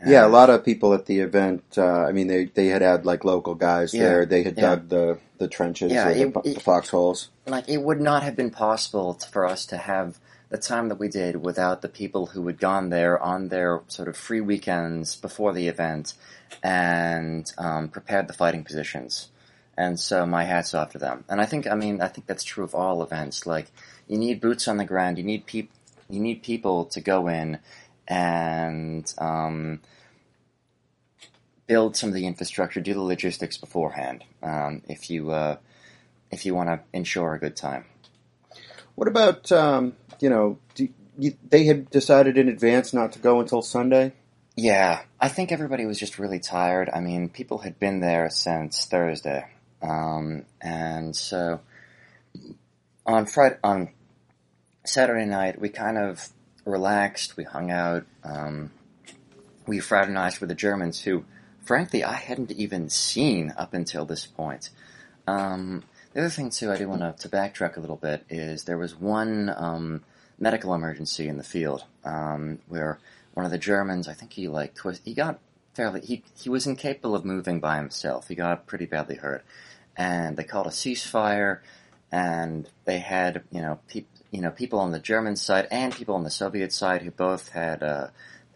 [0.07, 1.63] Yeah, a lot of people at the event.
[1.79, 4.27] Uh, I mean, they they had had like local guys Yeah, there.
[4.27, 4.63] They had yeah.
[4.77, 7.31] dug the the trenches Yeah, or the, it- the foxholes.
[7.47, 10.19] like it would not have been possible for us to have
[10.51, 14.09] the time that we did without the people who had gone there on their sort
[14.09, 16.15] of free weekends before the event
[16.63, 19.29] and um, prepared the fighting positions.
[19.77, 21.25] And so my hats off to them.
[21.29, 23.47] And I think, I mean, I think that's true of all events.
[23.47, 23.67] Like
[24.09, 25.19] you need boots on the ground.
[25.19, 25.71] You need peop-
[26.09, 27.59] You need people to go in
[28.09, 29.81] and um,
[31.67, 34.25] build some of the infrastructure, do the logistics beforehand.
[34.43, 35.57] Um, if you uh,
[36.31, 37.85] if you want to ensure a good time.
[38.95, 40.59] What about um, you know?
[40.75, 44.13] Do you, they had decided in advance not to go until Sunday.
[44.57, 46.89] Yeah, I think everybody was just really tired.
[46.93, 49.45] I mean, people had been there since Thursday,
[49.83, 51.61] um, and so
[53.05, 53.91] on Friday, on
[54.85, 56.29] Saturday night, we kind of
[56.65, 57.37] relaxed.
[57.37, 58.05] We hung out.
[58.25, 58.71] Um,
[59.67, 61.25] we fraternized with the Germans, who,
[61.65, 64.71] frankly, I hadn't even seen up until this point.
[65.27, 68.79] Um, the other thing, too, I do want to, backtrack a little bit is there
[68.79, 70.03] was one um,
[70.39, 72.99] medical emergency in the field um, where
[73.35, 75.41] one of the Germans, I think he like twist, he got
[75.77, 78.29] fairly, he, he was incapable of moving by himself.
[78.29, 79.45] He got pretty badly hurt.
[79.97, 81.61] And they called a ceasefire,
[82.11, 86.15] and they had, you know, peop, you know, people on the German side and people
[86.15, 88.09] on the Soviet side who both had uh,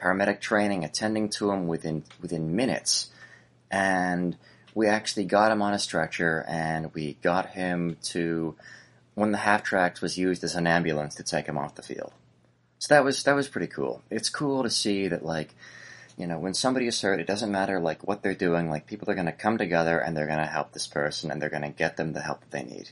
[0.02, 3.10] paramedic training attending to him within within minutes.
[3.70, 4.36] And
[4.74, 8.54] we actually got him on a stretcher, and we got him to
[9.14, 12.12] when the half tracks was used as an ambulance to take him off the field.
[12.78, 14.02] So that was that was pretty cool.
[14.10, 15.54] It's cool to see that like
[16.20, 18.68] you know when somebody is hurt, it doesn't matter like what they're doing.
[18.68, 21.40] Like people are going to come together and they're going to help this person and
[21.40, 22.90] they're going to get them the help that they need.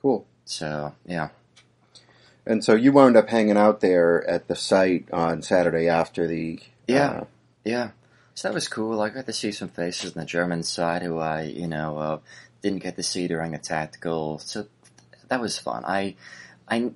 [0.00, 0.26] Cool.
[0.46, 1.28] So yeah.
[2.46, 6.60] And so you wound up hanging out there at the site on Saturday after the
[6.86, 7.24] yeah uh,
[7.62, 7.90] yeah.
[8.34, 9.02] So that was cool.
[9.02, 12.18] I got to see some faces on the German side who I you know uh,
[12.62, 14.38] didn't get to see during the tactical.
[14.38, 14.66] So
[15.28, 15.84] that was fun.
[15.84, 16.16] I
[16.66, 16.92] I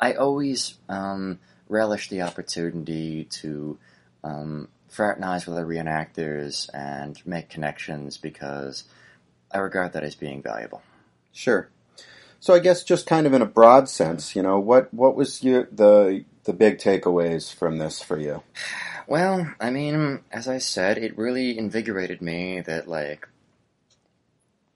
[0.00, 1.38] I always um,
[1.68, 3.78] relish the opportunity to
[4.26, 8.84] um, fraternize with other reenactors and make connections because
[9.52, 10.82] I regard that as being valuable.
[11.32, 11.68] Sure.
[12.40, 15.42] So I guess just kind of in a broad sense, you know, what what was
[15.42, 18.42] your, the the big takeaways from this for you?
[19.06, 23.28] Well, I mean, as I said, it really invigorated me that like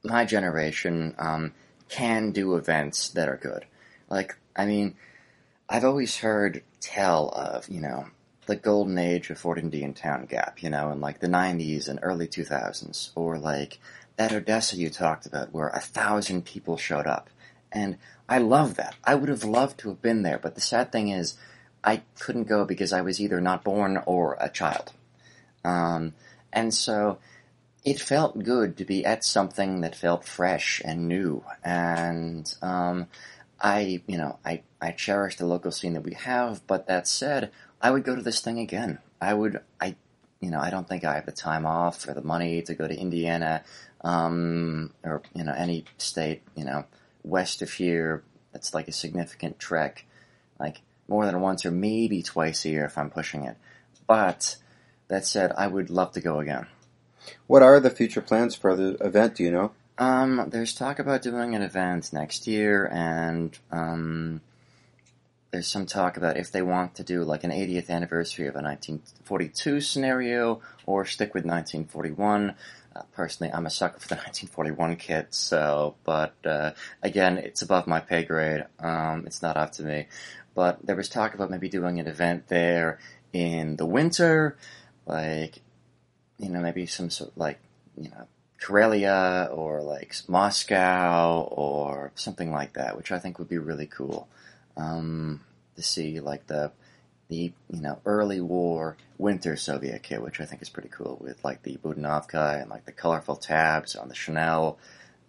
[0.02, 1.52] my generation um,
[1.88, 3.66] can do events that are good.
[4.08, 4.94] Like, I mean,
[5.68, 8.06] I've always heard tell of, you know,
[8.46, 12.26] the golden age of Fort Indiantown Gap, you know, in like the 90s and early
[12.26, 13.78] 2000s, or like
[14.16, 17.30] that Odessa you talked about where a thousand people showed up.
[17.72, 18.96] And I love that.
[19.04, 21.36] I would have loved to have been there, but the sad thing is,
[21.82, 24.92] I couldn't go because I was either not born or a child.
[25.64, 26.14] Um,
[26.52, 27.18] and so
[27.84, 31.44] it felt good to be at something that felt fresh and new.
[31.64, 33.06] And um,
[33.60, 37.50] I, you know, I, I cherish the local scene that we have, but that said,
[37.80, 38.98] I would go to this thing again.
[39.20, 39.96] I would, I,
[40.40, 42.86] you know, I don't think I have the time off or the money to go
[42.86, 43.62] to Indiana,
[44.02, 46.84] um, or, you know, any state, you know,
[47.22, 48.22] west of here
[48.52, 50.04] that's like a significant trek,
[50.58, 53.56] like more than once or maybe twice a year if I'm pushing it.
[54.06, 54.56] But
[55.08, 56.66] that said, I would love to go again.
[57.46, 59.36] What are the future plans for the event?
[59.36, 59.72] Do you know?
[59.98, 64.40] Um, there's talk about doing an event next year, and um,
[65.50, 68.62] there's some talk about if they want to do like an 80th anniversary of a
[68.62, 72.54] 1942 scenario or stick with 1941.
[72.94, 76.72] Uh, personally, I'm a sucker for the 1941 kit, so, but uh,
[77.02, 78.64] again, it's above my pay grade.
[78.78, 80.06] Um, it's not up to me.
[80.54, 82.98] But there was talk about maybe doing an event there
[83.32, 84.56] in the winter,
[85.06, 85.60] like,
[86.38, 87.58] you know, maybe some sort of like,
[87.96, 88.26] you know,
[88.60, 94.28] Karelia or like Moscow or something like that, which I think would be really cool
[94.80, 95.40] um,
[95.76, 96.72] to see, like the
[97.28, 101.44] the you know early war winter Soviet kit, which I think is pretty cool with
[101.44, 104.76] like the Budenovka and like the colorful tabs on the Shinel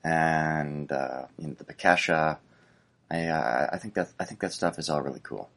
[0.03, 2.37] and uh, you know the Bekesha.
[3.09, 5.49] I uh, I think that I think that stuff is all really cool.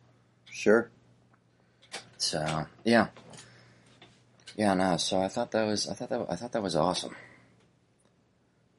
[0.50, 0.90] Sure.
[2.18, 3.08] So yeah,
[4.56, 4.96] yeah, no.
[4.96, 7.16] So I thought that was I thought that I thought that was awesome.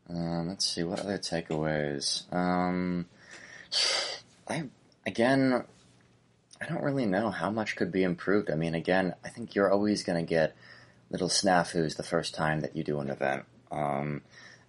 [0.10, 2.32] Um, let's see what other takeaways.
[2.32, 3.08] Um,
[4.48, 4.66] I
[5.06, 5.64] again,
[6.62, 8.50] I don't really know how much could be improved.
[8.50, 10.56] I mean, again, I think you're always going to get
[11.10, 13.46] little snafus the first time that you do an event.
[13.72, 14.22] Um,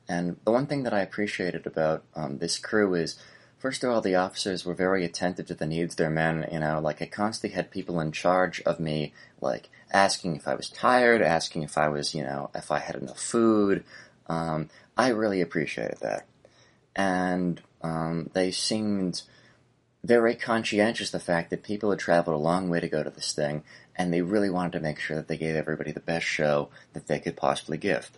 [0.08, 3.18] and the one thing that I appreciated about um, this crew is,
[3.58, 6.46] first of all, the officers were very attentive to the needs of their men.
[6.52, 10.54] You know, like I constantly had people in charge of me, like asking if I
[10.54, 13.84] was tired, asking if I was, you know, if I had enough food.
[14.28, 16.26] Um, I really appreciated that.
[16.94, 19.22] And um, they seemed
[20.06, 23.32] very conscientious the fact that people had traveled a long way to go to this
[23.32, 23.62] thing,
[23.96, 27.06] and they really wanted to make sure that they gave everybody the best show that
[27.06, 28.10] they could possibly give.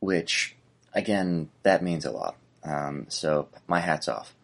[0.00, 0.56] Which,
[0.94, 2.36] again, that means a lot.
[2.64, 4.34] Um, so, my hat's off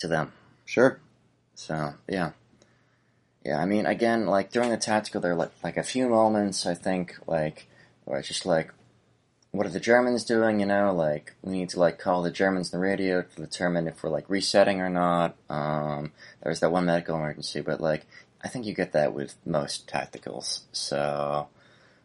[0.00, 0.32] to them.
[0.64, 1.00] Sure.
[1.54, 2.32] So, yeah.
[3.44, 6.64] Yeah, I mean, again, like during the tactical, there are like, like a few moments,
[6.66, 7.66] I think, like,
[8.04, 8.72] where it's just like,
[9.54, 10.58] what are the Germans doing?
[10.60, 13.86] You know, like we need to like call the Germans on the radio to determine
[13.86, 15.36] if we're like resetting or not.
[15.48, 18.06] Um, there was that one medical emergency, but like
[18.42, 20.62] I think you get that with most tacticals.
[20.72, 21.48] So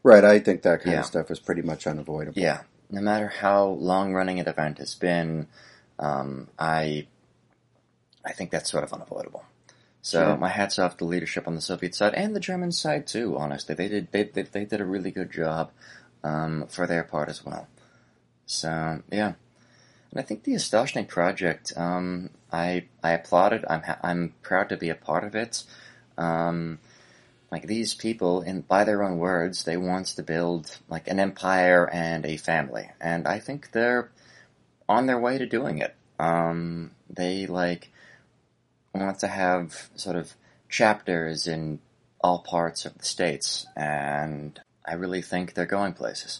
[0.04, 1.00] Right, I think that kind Yeah.
[1.02, 2.39] of stuff is pretty much unavoidable.
[2.39, 5.47] yeah, no matter how long running an event has been,
[5.97, 7.08] um, I
[8.24, 9.43] I think that's sort of unavoidable.
[10.02, 10.38] So Sure.
[10.38, 13.38] my hats off to the leadership on the Soviet side and the German side too.
[13.38, 15.72] Honestly, they did they they, they did a really good job
[16.24, 17.67] um, for their part as well.
[18.45, 19.34] So yeah,
[20.11, 23.63] and I think the Astashnik project, um, I I applaud it.
[23.70, 25.63] I'm ha- I'm proud to be a part of it.
[26.17, 26.80] Um,
[27.51, 31.89] like these people, in by their own words, they want to build like an empire
[31.91, 34.09] and a family, and I think they're
[34.88, 35.95] on their way to doing it.
[36.20, 37.89] Um, they like
[38.93, 40.34] want to have sort of
[40.67, 41.80] chapters in
[42.22, 44.59] all parts of the states, and
[44.90, 46.40] I really think they're going places.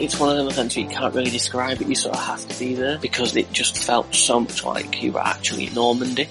[0.00, 2.48] It's one of them events where you can't really describe it, you sort of have
[2.48, 6.22] to be there because it just felt so much like you were actually in Normandy.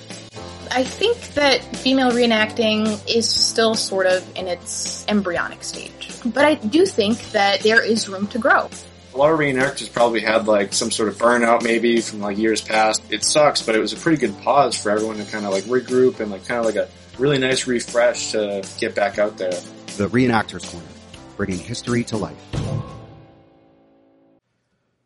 [0.72, 6.10] I think that female reenacting is still sort of in its embryonic stage.
[6.26, 8.72] But I do think that there is room to grow.
[9.14, 12.62] A lot of reenactors probably had like some sort of burnout maybe from like years
[12.62, 13.04] past.
[13.12, 15.66] It sucks, but it was a pretty good pause for everyone to kind of like
[15.66, 19.52] regroup and like kind of like a really nice refresh to get back out there.
[19.98, 20.88] The Reenactors Corner,
[21.36, 22.38] bringing history to life.